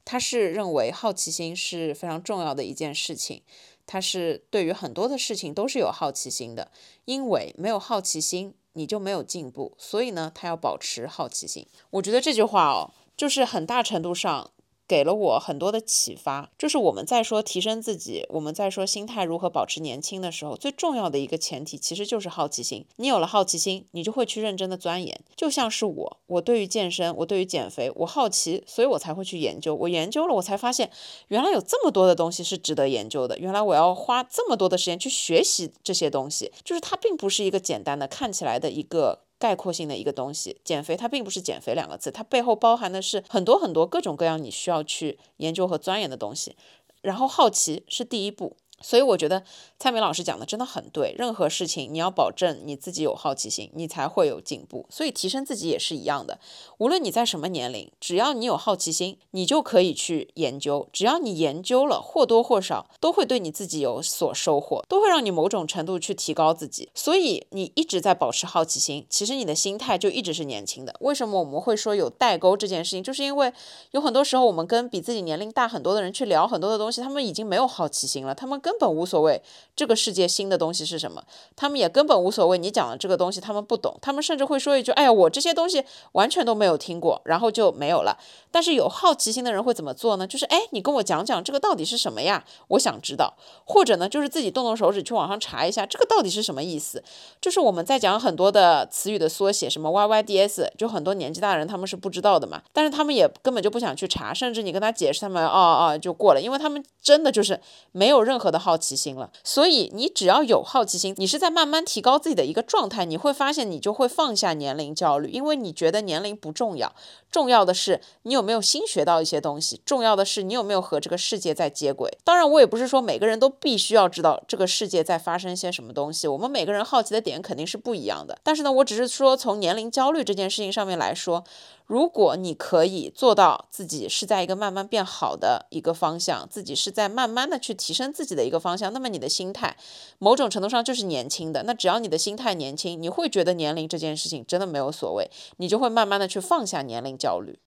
[0.06, 3.42] 他是认为好奇心是非常重要的一件事情，
[3.88, 6.72] 他是对于很多的事情都是有好奇心的，
[7.06, 11.66] 因为没有好奇心你就没有进步，所以呢他要保持好奇心。
[11.90, 12.92] 我觉得这句话哦。
[13.16, 14.50] 就是很大程度上。
[14.88, 22.86] 给了我很多的启发，就是我们在说提升自己，我们在说心态如何保持年轻的时候，最重要的一个前提其实就是好奇心。
[22.98, 25.20] 你有了好奇心，你就会去认真的钻研。
[25.36, 29.74] 就像是我，我对于健身，我对于减肥，我好奇，所以我才会去研究。
[29.74, 30.92] 我研究了，我才发现
[31.30, 33.40] 原来有这么多的东西是值得研究的。
[33.40, 39.23] 原来我要花这么多的时间去学习这些东西，就是它并不是一个简单的看起来的一个。
[39.44, 46.56] 概括性的一个东西，减肥它并不是减肥两个字，它背后包含的是很多很多各种各样你需要去研究和钻研的东西。
[47.02, 48.56] 然后好奇是第一步。
[48.84, 49.42] 所以我觉得
[49.80, 54.86] 蔡明老师讲的真的很对，任何事情你要保证你自己有好奇心，你才会有进步。
[54.90, 56.38] 所以提升自己也是一样的，
[56.78, 60.88] 无论你在什么年龄，只要你有好奇心，你就可以去研究。
[60.92, 66.90] 只要你研究了，或多或少都会对你自己有所收获，都会让你某种程度去提高自己。
[66.94, 70.94] 所以你一直在保持好奇心，其实你的心态就一直是年轻的。
[71.00, 73.04] 为什么我们会说有代沟这件事情？
[73.04, 73.54] 就是因为
[73.92, 79.40] 有很多时候我们跟比自己年龄大很多的人去聊很多的东西，他们已经没有好奇心了，他们跟根本无所谓
[79.76, 81.24] 这个世界新的东西是什么，
[81.56, 88.18] 他们也根本无所谓你讲的这个东西他们不懂，他们甚至会说一句：“哎呀，我这些东西完全都没有听过。”然后就没有了。
[88.50, 90.26] 但是有好奇心的人会怎么做呢？
[90.26, 92.44] 就是哎，你跟我讲讲这个到底是什么呀？
[92.70, 93.36] 我想知道。
[93.64, 97.04] 或者呢，就是自己动动手指去网上查一下这个到底是什么意思。
[97.40, 102.64] 就是我们在讲很多的词语的缩写，什么 YYDS，就很多年纪大的人他们是不知道的嘛。
[102.74, 107.60] 但是他们也根本就不想去查，甚至你跟他解释，他们哦哦就过了，因为他们真的就是
[107.92, 108.64] 没有任何的。
[108.64, 116.96] 好奇心了，所以你只要有好奇心，你是在慢慢提高自己的一个状态，你会发现你就会放下年龄焦虑，因为你觉得年龄不重要，
[117.30, 122.10] 重要的是你有没有新学到一些东西，重要的是你有没有和这个世界在接轨。
[122.24, 128.40] 当然，我也不是说每个人都必须要知道这个世界在发生些什么东西，我们每个人好奇的点肯定是不一样的。
[128.44, 131.44] 但是呢，我只是说从年龄焦虑这件事情上面来说。
[131.86, 139.76] 如果你可以做到自己是在一个慢慢变好的一个方向，自己是在慢慢的去提升自己的一个方向，那么你的心态
[140.18, 141.64] 某种程度上就是年轻的。
[141.64, 147.60] 那只要你的心态年轻，你会觉得年龄这件事情真的没有所谓，你就会慢慢的去放下年龄焦虑。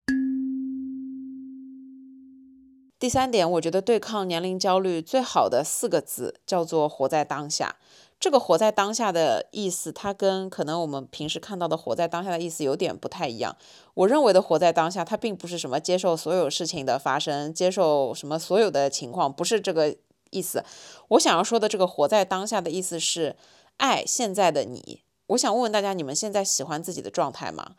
[2.96, 7.76] 第三点，我觉得对抗年龄焦虑最好的四个字叫做活在当下。
[8.24, 13.54] 这个活在当下的意思，它跟可能我们平时看到的活在当下的意思有点不太一样。
[13.92, 19.94] 我认为的活在当下，它并不是什么接受所有事情的发生，接受什么所有的情况，不是这个
[20.30, 20.64] 意思。
[21.08, 23.36] 我想要说的这个活在当下的意思是
[23.76, 25.02] 爱现在的你。
[25.26, 27.72] 我想问问大家，你们现在喜欢自己的状态吗？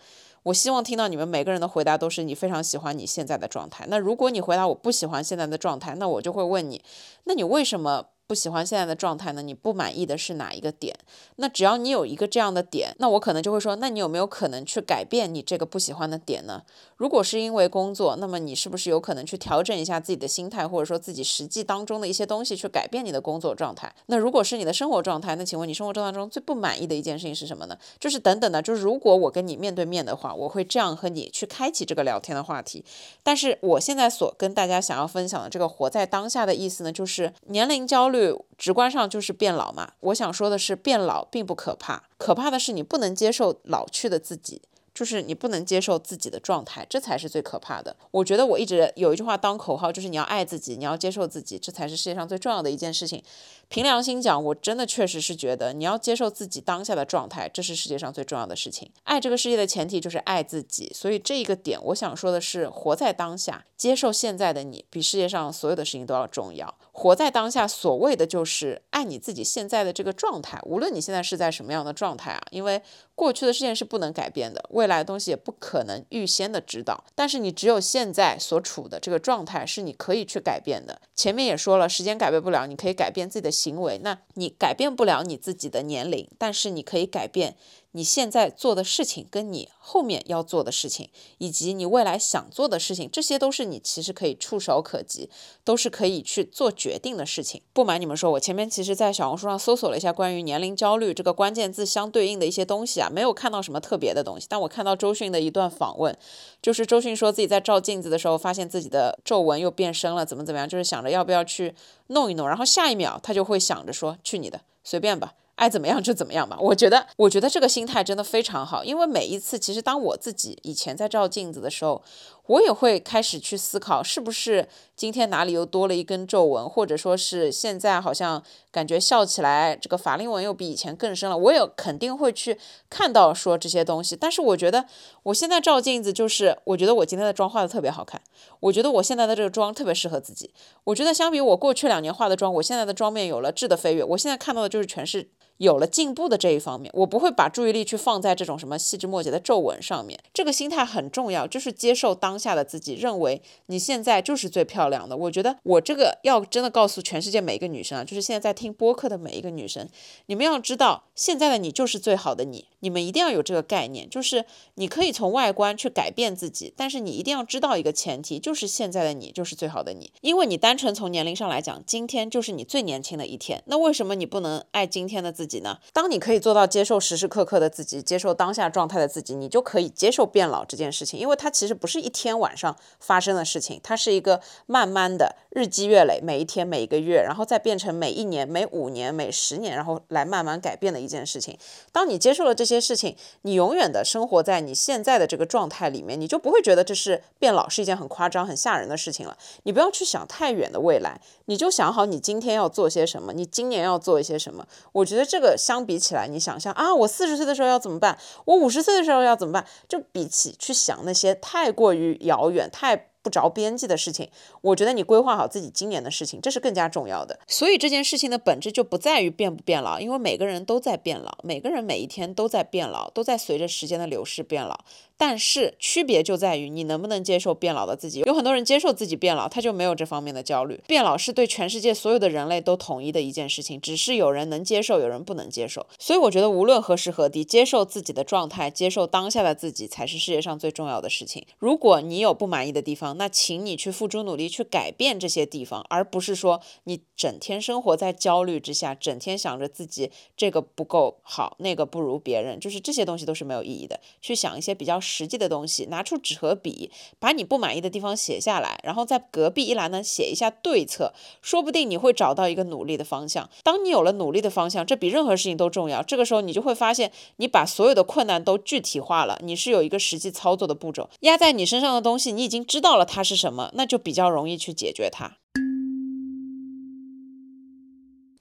[0.43, 3.87] 我希望听到你们每个人的回答都是你非常喜欢你现在的状态。
[3.89, 6.83] 那如果你回答我不喜欢现在的状态，那我就会问你，
[7.23, 8.09] 那你为什么？
[8.27, 9.41] 不喜欢现在的状态呢？
[9.41, 10.95] 你不满意的是哪一个点？
[11.35, 16.63] 那只要你有一个这样的点，那我可能就会说，那你有没有可能去改变你这个不喜欢的点呢？
[16.97, 23.93] 如果是因为工作，那么你是不是有可能去调整一下自己的心态，或者说自己实际当中的一些东西，去改变你的工作状态？
[24.07, 27.77] 那如果是你的生活状态，那请问你生活状态中最不满意的一件事情是什么呢？
[27.99, 32.83] 就是等等的，就是如果我跟你面对面的话，我会这样和你去开启这个聊天的话题。
[33.21, 38.14] 但是我现在所跟大家想要分享的这个活在当下的意思呢，就是年龄焦虑。
[38.57, 39.93] 直观上就是变老嘛。
[39.99, 44.61] 我想说的是，变老并不可怕，可怕的是你不能接受老去的自己。
[44.93, 47.93] 就是你不能接受自己的状态，这才是最可怕的。
[48.11, 53.21] 我觉得我一直有一句话当口号，就是你要爱自己，你要接受自己，这才是世界上最重要的一件事情。
[53.67, 58.91] 凭良心讲，我真的确实是觉得你要接受自己当下的状态，这是世界上最重要的事情。
[59.03, 66.77] 爱这个世界的前提就是爱自己，所以这一个点，我想说的是，活在当下，接受现在的你，比世界上所有的事情都要重要。
[66.91, 72.81] 活在当下，所谓的就是爱你自己现在的这个状态，无论你现在是在什么样的状态啊，因为
[73.15, 77.03] 过去的事件是不能改变的，未来的东西也不可能预先的知道。
[77.13, 81.01] 但是你只有现在所处的这个状态是你可以去改变的。
[81.13, 87.55] 前面也说了，时间改变不了，你可以改变自己的行为，那你改变不了你自己的年龄，但是你可以改变。
[87.95, 95.29] 你现在做的事情，跟你后面要做的事情，以及你未来想做的事情，这些都是你其实可以触手可及，
[95.63, 97.61] 都是可以去做决定的事情。
[97.71, 104.45] 不瞒你们说，我前面其实在小红书上搜索了一下关于年龄焦虑这个关键字相对应的一些东西啊，没有看到什么特别的东西。
[104.49, 106.17] 但我看到周迅的一段访问，
[106.61, 111.73] 就是周迅说自己在照镜子的时候，发现自己的皱纹又变深了，怎么怎么样，就是想着要不要去
[112.07, 115.35] 弄一弄，然后下一秒他就会想着说，去你的，随便吧。
[115.55, 122.01] 爱怎么样就怎么样吧，我觉得，我觉得这个心态真的非常好，因为每一次，其实当我自己以前在照镜子的时候。
[122.47, 131.35] 我也会开始去思考，是不是今天哪里又多了一根皱纹，或者说是现在好像感觉笑起来这个法令纹又比以前更深了。
[131.35, 134.85] 我也肯定会去看到说这些东西，但是我觉得
[135.23, 138.21] 我现在照镜子，就是我觉得我今天的妆化的特别好看，
[138.59, 140.53] 我觉得我现在的这个妆特别适合自己。
[140.83, 144.03] 我觉得相比我过去两年化的妆，我现在的妆面有了质的飞跃。
[144.03, 145.27] 我现在看到的就是全是
[145.57, 150.17] 有了进步的这一方面，我不会把注意力去放在这种什么细枝末节的皱纹上面。
[150.33, 152.35] 这个心态很重要，就是接受当。
[152.35, 155.15] 下的自己认为你现在就是最漂亮的。
[155.15, 159.87] 我觉得我这个要真的告诉全世界每一个女生啊，就是现在在听播客的每一个女生，
[160.27, 162.65] 你们要知道，现在的你就是最好的你。
[162.81, 164.45] 你们一定要有这个概念，就是
[164.75, 170.11] 你可以从外观去改变自己，但是你一定要知道一个前提，就是现在的你就是最好的你。
[170.21, 173.63] 因为你单纯从年龄上来讲，今天就是你最年轻的一天。
[173.65, 175.79] 那为什么你不能爱今天的自己自己呢？
[175.93, 181.17] 当你可以做到接受时时刻刻的自己，接受当下状态的自己，你就可以接受变老这件事情。
[181.17, 191.57] 因为它其实不是一天晚上发生的事情，它是一个慢慢的日积月累，每一天、每一个月，然后再变成每一年、每五年、每十年，然后来慢慢改变的一件事情。
[191.93, 192.65] 当你接受了这。
[192.65, 199.37] 些事情，你永远的生活在你现在的这个状态里面，你就不会觉得这是变老是一件很夸张、很吓人的事情了。
[199.65, 204.65] 你不要去想太远的未来，你就想好你今天要做些什么，你今年要做一些什么。
[204.93, 208.17] 我觉得这这个相比起来，你想象啊，我四十岁的时候要怎么办？
[208.45, 209.65] 我五十岁的时候要怎么办？
[209.89, 213.09] 就比起去想那些太过于遥远、太。
[213.25, 214.29] 不着边际的事情，
[214.61, 217.39] 我觉得你规划好自己今年的事情，这是更加重要的。
[217.47, 224.79] 所以这件事情的本质就不在于变不变老，因为每个人都在变老，每个人每一天都在变老，都在随着时间的流逝变老。
[225.17, 228.21] 但是区别就在于你能不能接受变老的自己。
[228.25, 230.81] 有很多人接受自己变老，他就没有这方面的焦虑。
[230.87, 235.87] 变老是对全世界所有的人类都统一的一件事情，只是有人能接受，有人不能接受。
[235.97, 241.45] 所以我觉得无论何时何地，接受自己的状态，接受当下的自己，才是世界上最重要的事情。
[241.59, 254.01] 如果你有不满意的地方，那请你去付出努力去改变这些地方，而不是说你整天生活在焦虑之下，整天想着自己这个不够好，那个不如别人，就是这些东西都是没有意义的。
[254.21, 254.99] 去想一些比较。
[255.05, 256.89] 实际的东西，拿出纸和笔，
[257.19, 263.49] 把你不满意的地方写下来，然后在隔壁一栏呢写一下对策，说不定你会找到一个努力的方向。
[263.63, 266.01] 当你有了努力的方向，这比任何事情都重要。
[266.01, 275.37] 这个时候你就会发现，你把所有的困难都具体化了，你是有一个实际操作的步骤，压在你身上的东西，你已经知道了它是什么，那就比较容易去解决它。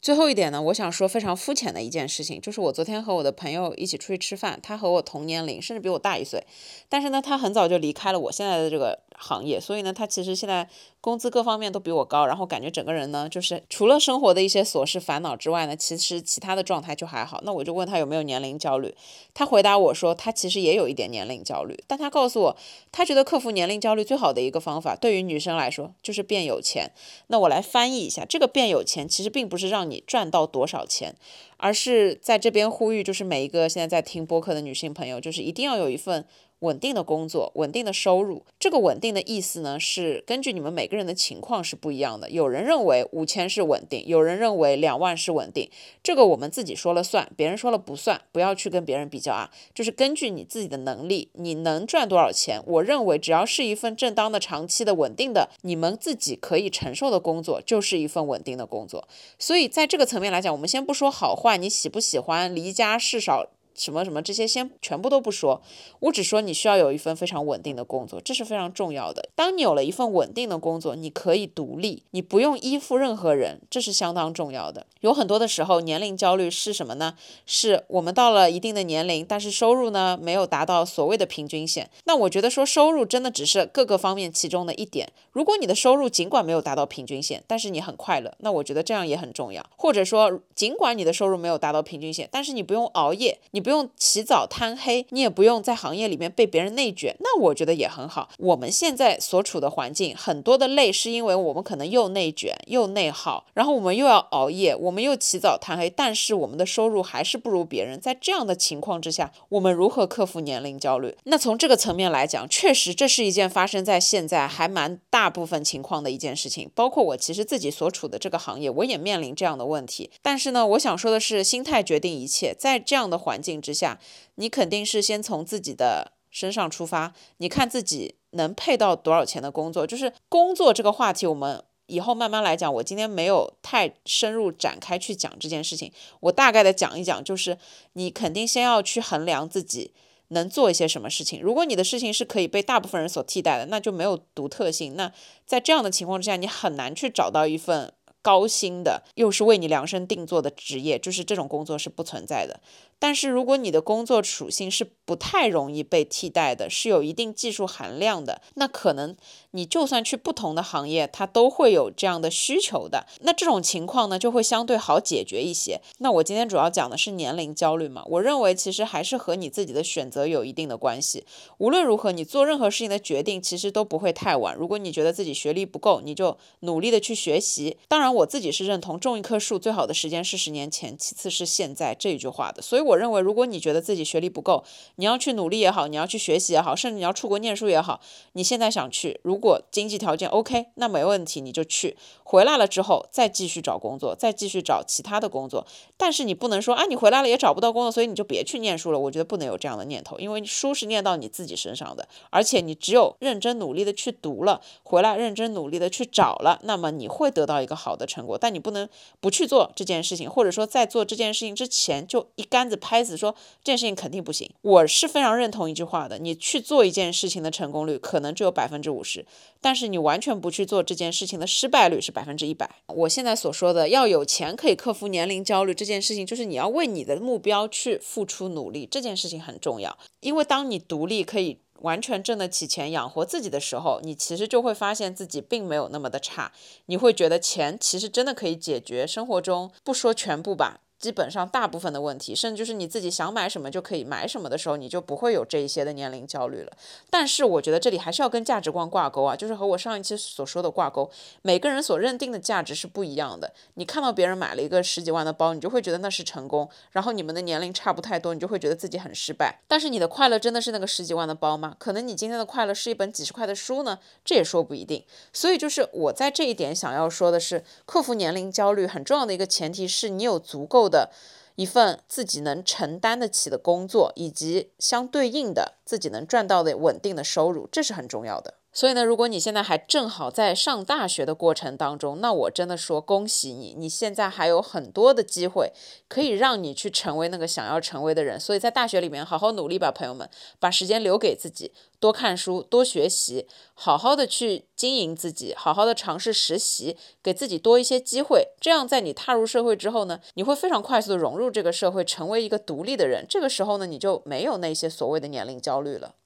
[0.05, 6.45] 最后一点呢，我想说非常肤浅的一件事情，就是我昨天和我的朋友一起出去吃饭，他和我同年龄，甚至比我大一岁，
[6.91, 8.99] 但是呢，他很早就离开了我现在的这个。
[9.19, 10.69] 行业，所以呢，他其实现在
[11.01, 17.41] 工资各方面都比我高，然后感觉整个人呢，就是除了生活的一些琐事烦恼之外呢，其实其他的状态就还好。
[17.45, 18.95] 那我就问他有没有年龄焦虑，
[19.33, 22.57] 他回答我说他其实也有一点年龄焦虑，但他告诉我，
[22.91, 26.91] 他觉得克服年龄焦虑最好的一个方法，对于女生来说就是变有钱。
[27.29, 31.15] 那我来翻译一下，这个变有钱其实并不是让你赚到多少钱，
[31.59, 36.25] 而是在这边呼吁，就是每一个现在在听播客的女性朋友，就是一定要有一份。
[36.65, 42.31] 稳定的工作，稳定的收入，这个稳定的意思呢，是根据你们每个人的情况是不一样的。
[42.31, 45.71] 有人认为五千是稳定，有人认为两万是稳定，
[46.03, 49.51] 这个我们自己说了算，别人说了不算，不要去跟别人比较啊。
[49.75, 52.63] 就是根据你自己的能力，你能赚多少钱？
[52.67, 59.07] 我认为只要是一份正当的、长期的、稳定的，你们自己可以承受的工作，就是一份稳定的工作。
[59.39, 63.47] 所以在这个层面来讲，我们先不说好坏，你喜不喜欢离家事少。
[63.75, 65.61] 什么什么这些先全部都不说，
[66.01, 69.29] 我只说你需要有一份非常稳定的工作，这是非常重要的。
[69.35, 74.87] 当你有了一份稳定的工作，你可以独立，你不用依附任何人，这是相当重要的。
[75.01, 77.17] 有很多的时候，年龄焦虑是什么呢？
[77.45, 81.91] 是我们到了一定的年龄，但是收入呢没有达到所谓的平均线。
[82.05, 85.13] 那我觉得说收入真的只是各个方面其中的一点。
[85.33, 89.67] 如果你的收入尽管没有达到平均线，但是你很快乐，那我觉得这样也很重要。
[89.77, 93.64] 或者说，尽管你的收入没有达到平均线，但是你不用熬夜，你。
[93.65, 98.29] 不用起早贪黑，你也不用在行业里面被别人内卷，那我觉得也很好。
[98.39, 107.99] 我们现在所处的环境，很多的累是因为我们可能又内卷又内耗，然后我们又要熬夜，我们又起早贪黑，但是我们的收入还是不如别人。
[107.99, 111.17] 在这样的情况之下，我们如何克服年龄焦虑？
[111.25, 116.71] 那从这个层面来讲，确实这是一件发生在现在还蛮大部分情况的一件事情。
[116.75, 120.11] 包括我其实自己所处的这个行业，我也面临这样的问题。
[120.21, 122.55] 但是呢，我想说的是，心态决定一切。
[122.59, 123.99] 在这样的环境之下，
[124.37, 129.87] 你肯定是先从自己的身上出发，你看自己能配到多少钱的工作。
[129.87, 132.73] 就是工作这个话题，我们以后慢慢来讲。
[132.75, 137.59] 我今天没有太深入展开去讲这件事情，我大概的讲一讲，就是
[137.93, 139.93] 你肯定先要去衡量自己
[140.29, 141.41] 能做一些什么事情。
[141.41, 144.97] 如果你的事情是可以被大部分人所替代的，那就没有独特性。
[144.97, 145.13] 那
[145.47, 147.93] 在这样的情况之下，你很难去找到一份。
[148.25, 152.59] 高薪的又是为你量身定做的职业，就是这种工作是不存在的。
[152.99, 159.15] 但是如果你的工作属性是不太容易被替代的，是有一定技术含量的，那可能
[159.51, 163.07] 你就算去不同的行业，它都会有这样的需求的。
[163.21, 165.81] 那这种情况呢，就会相对好解决一些。
[165.99, 171.27] 那我今天主要讲的是年龄焦虑嘛，我认为其实还是和你自己的选择有一定的关系。
[171.59, 174.57] 无论如何，你做任何事情的决定其实都不会太晚。
[174.57, 177.77] 如果你觉得自己学历不够，你就努力的去学习。
[177.87, 178.15] 当然。
[178.15, 182.63] 我自己是认同种一棵树最好的时间是十年前，其次是现在这一句话的。
[182.63, 184.63] 所以我认为，如果你觉得自己学历不够，
[184.97, 188.01] 你要去努力也好，你要去学习也好，甚至你要出国念书也好，
[188.35, 191.97] 你现在想去，如果经济条件 OK，那没问题，你就去。
[192.23, 195.67] 回来了之后再继续找工作，再继续找其他的工作。
[195.97, 198.99] 但是你不能说，啊，你回来了也找不到工作，所以你就别去念书了。
[198.99, 208.05] 我觉得不能有这样的念头，因为书是念到你自己身上的，而且你只有认真努力的去读了，回来认真努力的去找了，那么你会得到一个好的。
[208.05, 208.87] 成果，但你不能
[209.19, 214.51] 不去做这件事情，或者说在做这件事情之前就一竿子拍死，说这件事情肯定不行。
[214.63, 219.25] 我是非常认同一句话的，你去做一件事情的成功率可能只有百分之五十，
[219.61, 222.69] 但是你完全不去做这件事情的失败率是百分之一百。
[222.89, 231.59] 我现在所说的要有钱可以克服年龄焦虑这件事情，就是你要为你的目标去付出努力，这件事情很重要，因为当你独立可以。
[231.81, 236.51] 完全挣得起钱养活自己的时候，你其实就会发现自己并没有那么的差，
[236.87, 240.81] 你会觉得钱其实真的可以解决生活中不说全部吧。
[241.05, 246.73] 基本上大部分的问题，甚至就是你自己想买什么就可以买什么的时候，你就不会有这一些的年龄焦虑了。
[247.11, 251.11] 但是我觉得这里还是要跟价值观挂钩啊，就是和我上一期所说的挂钩。
[251.43, 253.53] 每个人所认定的价值是不一样的。
[253.75, 259.61] 你看到别人买了一个十几万的包，你就会觉得那是成功，然后你们的年龄差不太多，你就会觉得自己很失败。
[259.69, 261.77] 但是你的快乐真的是那个十几万的包吗？
[261.79, 265.05] 可能你今天的快乐是一本几十块的书呢，这也说不一定。
[265.35, 271.11] 所以就是我在这一点想要说的是，克服年龄焦虑很重要的一个前提是你有足够的的。
[271.57, 278.55] 一份自己能承担得起的工作，以及相对应的自己能赚到的稳定的收入，这是很重要的。
[278.75, 285.73] 所以呢，如果你现在还正好在上大学的过程当中，那我真的说恭喜你，你现在还有很多的机会
[286.09, 288.39] 可以让你去成为那个想要成为的人。
[288.39, 298.49] 所以在大学里面好好努力吧，朋友们，把时间留给自己，多看书，多学习，好好的去经营自己，好好的尝试实习，给自己多一些机会。
[298.61, 303.25] 这样在你踏入社会之后呢，你会非常快速的融入这个社会，成为一个独立的人。
[303.29, 306.17] 这个时候呢，你就没有那些所谓的年龄焦虑了。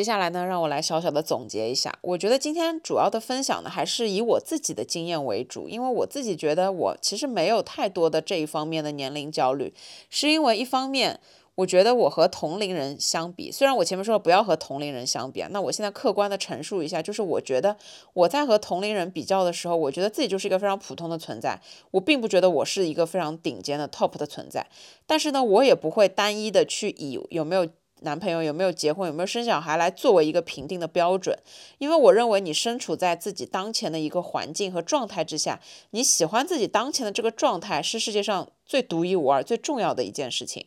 [0.00, 1.94] 接下来呢，让我来小小的总结一下。
[2.00, 9.74] 我觉得今天主要的分享呢，还是以我自己的经验为主，因为我自己觉得我其实没有太多的这一方面的年龄焦虑，
[10.08, 11.20] 是因为一方面，
[11.56, 17.76] 我觉得我和同龄人相比，虽然我前面说了不要和同龄人相比啊，那我现在客观的陈述一下，就是我觉得
[18.14, 24.66] 我在和同龄人比较的时候，我觉得自己就是一个非常普通的存在，我并不觉得我是一个非常顶尖的 top 的存在，
[25.06, 27.68] 但是呢，我也不会单一的去以有没有。
[28.02, 31.38] 男朋友有没有结婚，有没有生小孩来作为一个评定的标准？
[31.78, 40.66] 因为我认为你身处在自己当前的一个环境和状态之下，你喜欢自己当前的这个状态是世界上最独一无二、最重要的一件事情。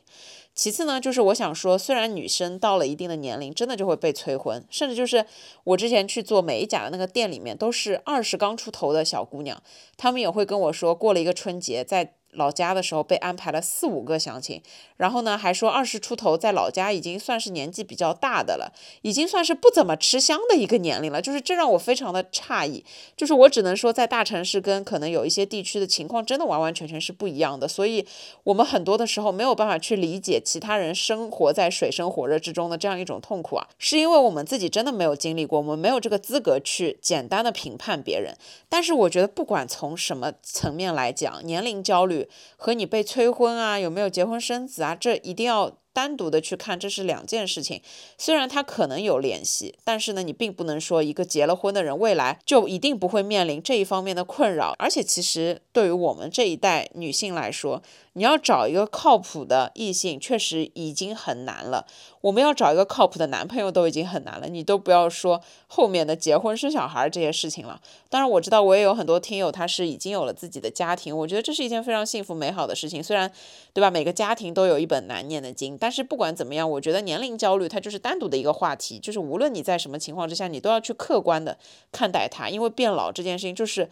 [0.55, 5.25] 其次呢，就是我想说，虽然女生到了一定的年龄，真的就会被催婚，甚至就是
[5.63, 9.59] 我之前去做美甲的那个店里面，都是二十刚出头的小姑娘，
[9.97, 14.61] 她们也会跟我说，过了一个春节，在老家的时候被安排了四五个相亲，
[14.97, 22.83] 然后呢还说二十出头在老家已经算是年纪比较大的了，已经算是不怎么吃香的一个年龄了，就是这让我非常的诧异。
[23.15, 28.05] 就是我只能说在大城市跟可能有一些地区的情况真的完完全全是不一样的，所以
[28.43, 38.35] 我们很多的时候没有办法去理解其他人生活在水深火热之中的这样一种痛苦啊，是因为我们自己真的没有经历过，我们没有这个资格去简单的评判别人。
[38.69, 42.22] 但是我觉得不管从什么层面来讲，年龄焦虑
[42.55, 45.77] 和你被催婚啊，有没有结婚生子啊，这一定要。
[45.95, 47.79] 单独的去看，这是两件事情。
[48.17, 54.73] 虽然它可能有联系，但是呢，你并不能说一个结了婚的人未来就一定不会面临这一方面的困扰。
[54.79, 57.83] 而且，其实对于我们这一代女性来说，
[58.13, 61.85] 你要找一个靠谱的异性，确实已经很难了。
[62.21, 67.81] 我们要找一个靠谱的男朋友都已经很难了，你都不要说后面的结婚生小孩这些事情了。
[68.09, 73.03] 当然，我知道我也有很多听友，他是已经有了自己的家庭，我觉得这是一件非常幸福美好的事情。
[73.03, 73.31] 虽然，
[73.73, 73.89] 对吧？
[73.89, 81.57] 每个家庭都有一本难念的经，但是不管怎么样，我觉得年龄焦虑它就是单独的一个话题，就是无论你在什么情况之下，你都要去客观的
[81.91, 83.89] 看待它，因为变老这件事情就是。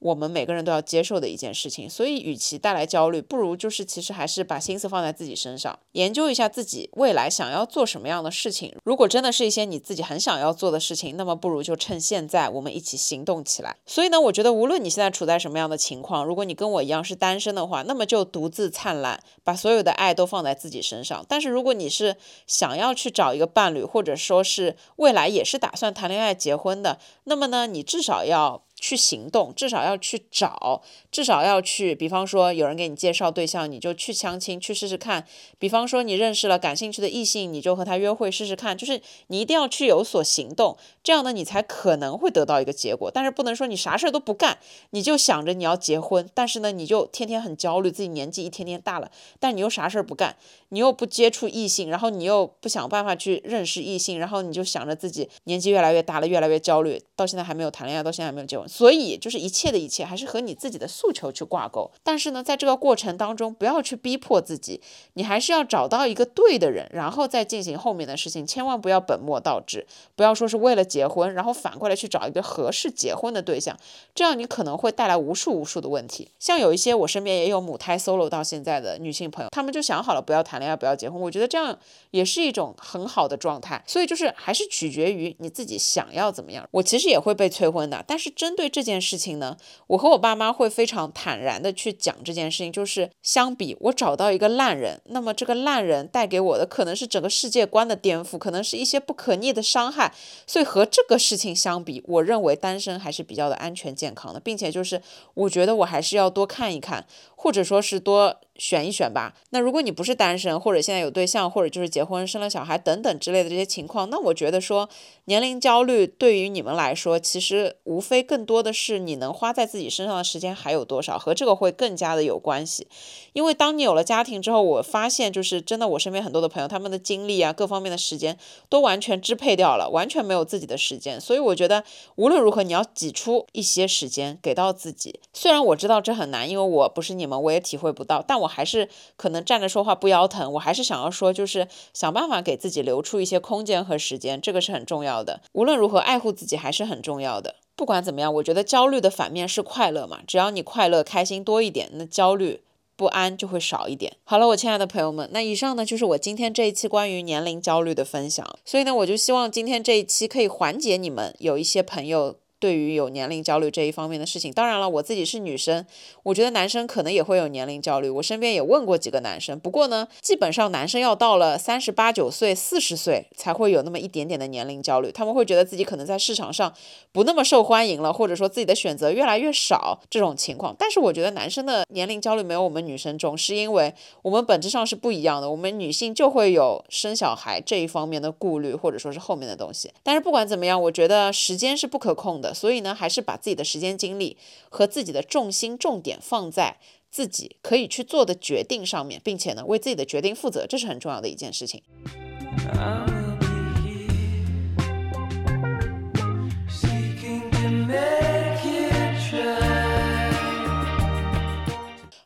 [0.00, 8.74] 我们每个人都要接受的一件事情，所以与其带来焦虑，不如就是其实还是把心思放在自己身上，研究一下自己未来想要做什么样的事情。
[8.82, 13.76] 如果真的是一些你自己很想要做的事情，那么不如就趁现在我们一起行动起来。
[13.84, 21.22] 所以呢，我觉得无论你现在处在什么样的情况，如果你跟我一样是单身的话，那么就独自灿烂，把所有的爱都放在自己身上。
[21.28, 28.62] 但是如果你是想要去找一个伴侣，或者说是未来也是打算谈恋爱结婚的，那么呢，你至少要。
[28.80, 31.94] 去行动，至少要去找，至少要去。
[31.94, 35.26] 比方说，有人给你介绍对象，你就去相亲，去试试看。
[35.58, 38.76] 比方说，你认识了感兴趣的异性，你就和他约会试试看。
[38.76, 43.10] 就是你一定要去有所行动，这样呢，你才可能会得到一个结果。
[43.12, 44.58] 但是不能说你啥事儿都不干，
[44.90, 50.36] 你就想着你要结婚，但是呢，你就天天很焦虑，自己年纪一天天大了，但你又啥事儿不干，
[50.70, 58.69] 你又不接触异性，然后你又不想办法去认识异性，然后你就想着自己年纪越来越大了，越来越焦虑，到现在还没有谈恋爱，到现在还没有结婚。
[58.70, 61.90] 所以，就是一切的一切还是和你自己的诉求去挂钩。
[62.04, 64.80] 但是呢，在这个过程当中，不要去逼迫自己，
[65.14, 68.46] 你还是要找到一个对的人，然后再进行后面的事情。
[68.46, 73.76] 千万不要本末倒置，不要说是为了结婚，然后反过来去找一个合适结婚的对象，
[74.14, 76.28] 这样你可能会带来无数无数的问题。
[76.38, 81.20] 像有一些我身边也有母胎 solo 到现在的女性朋友，她们就想好了不要谈恋爱，不要结婚。
[81.20, 81.76] 我觉得这样
[82.12, 83.82] 也是一种很好的状态。
[83.86, 86.68] 所以就是还是取决于你自己想要怎么样。
[86.72, 89.00] 我其实也会被催婚的，但是针对对这件。
[89.00, 89.56] 事情呢，
[89.86, 100.12] 我和我爸妈会非常坦然的去讲这件事情，就是相比我找到一个烂人，那么这个烂人带给我的可能是整个世界观的颠覆，可能是一些不可逆的伤害，
[100.46, 105.00] 所以和这个事情相比，我认为单身还是比较的安全健康的，并且就是
[105.32, 107.06] 我觉得我还是要多看一看，
[107.40, 108.36] 或者说是多。
[108.60, 109.32] 选一选吧。
[109.52, 114.86] 那如果你不是单身，或者现在有对象，或者就是结婚生了小孩等等之类的这些情况，那我觉得说
[115.24, 122.86] 年龄焦虑对于你们来说，其实无非更多的是你能花在自己身上的时间还有多少，和这个会更加的有关系。
[123.32, 128.36] 因为当你有了家庭之后，我发现就是真的，我身边很多的朋友，他们的精力啊，各方面的时间
[128.68, 131.18] 都完全支配掉了，完全没有自己的时间。
[131.18, 131.82] 所以我觉得
[132.16, 135.20] 无论如何，你要挤出一些时间给到自己。
[135.32, 138.50] 虽然我知道这很难，因为我不是你们，我也体会不到，但我。
[138.50, 145.40] 还是可能站着说话不腰疼，我还是想要说，就是想办法给自己留出一些空间和时间，这个是很重要的。
[145.52, 147.54] 无论如何，爱护自己还是很重要的。
[147.76, 152.60] 不管怎么样，我觉得焦虑的反面是快乐嘛，只要你快乐开心多一点，那焦虑
[152.96, 154.16] 不安就会少一点。
[154.24, 158.44] 好了，我亲爱的朋友们，那以上呢就是我今天这一期关于年龄焦虑的分享。
[158.64, 162.34] 所以呢，我就希望今天这一期可以缓解你们有一些朋友。
[162.60, 165.84] 对于有年龄焦虑这一方面的事情，当然了，我自己是女生，
[166.22, 168.10] 我觉得男生可能也会有年龄焦虑。
[168.10, 175.10] 我身边也问过几个男生，不过呢，基本上男生要到了三十八九岁、四十岁才会有那么一点点的年龄焦虑。
[175.10, 176.72] 他们会觉得自己可能在市场上
[177.12, 180.76] 不那么受欢迎了，或者说自己的选择越来越少这种情况。
[180.78, 185.50] 但是我觉得男生的年龄焦虑没有我们女生重，是因为我们本质上是不一样的。
[185.50, 189.90] 我们女性就会有生小孩这一方面的顾虑，或者说是后面的东西。
[190.02, 192.49] 但是不管怎么样，我觉得时间是不可控的。
[192.54, 194.36] 所以呢，还是把自己的时间精力
[194.68, 196.76] 和自己的重心重点放在
[197.10, 201.82] 自己可以去做的决定上面，并且呢，为自己的决定负责，这是很重要的一件事情。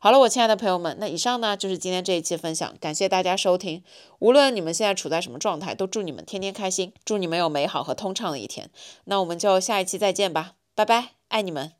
[0.04, 3.82] 好了，我亲爱的朋友们，那以上呢就是今天这一期分享，感谢大家收听。
[4.18, 8.68] 无论你们现在处在什么状态，都祝你们天天开心，祝你们有美好和通畅的一天。
[9.04, 11.72] 那我们就下一期再见吧，拜拜，爱你们。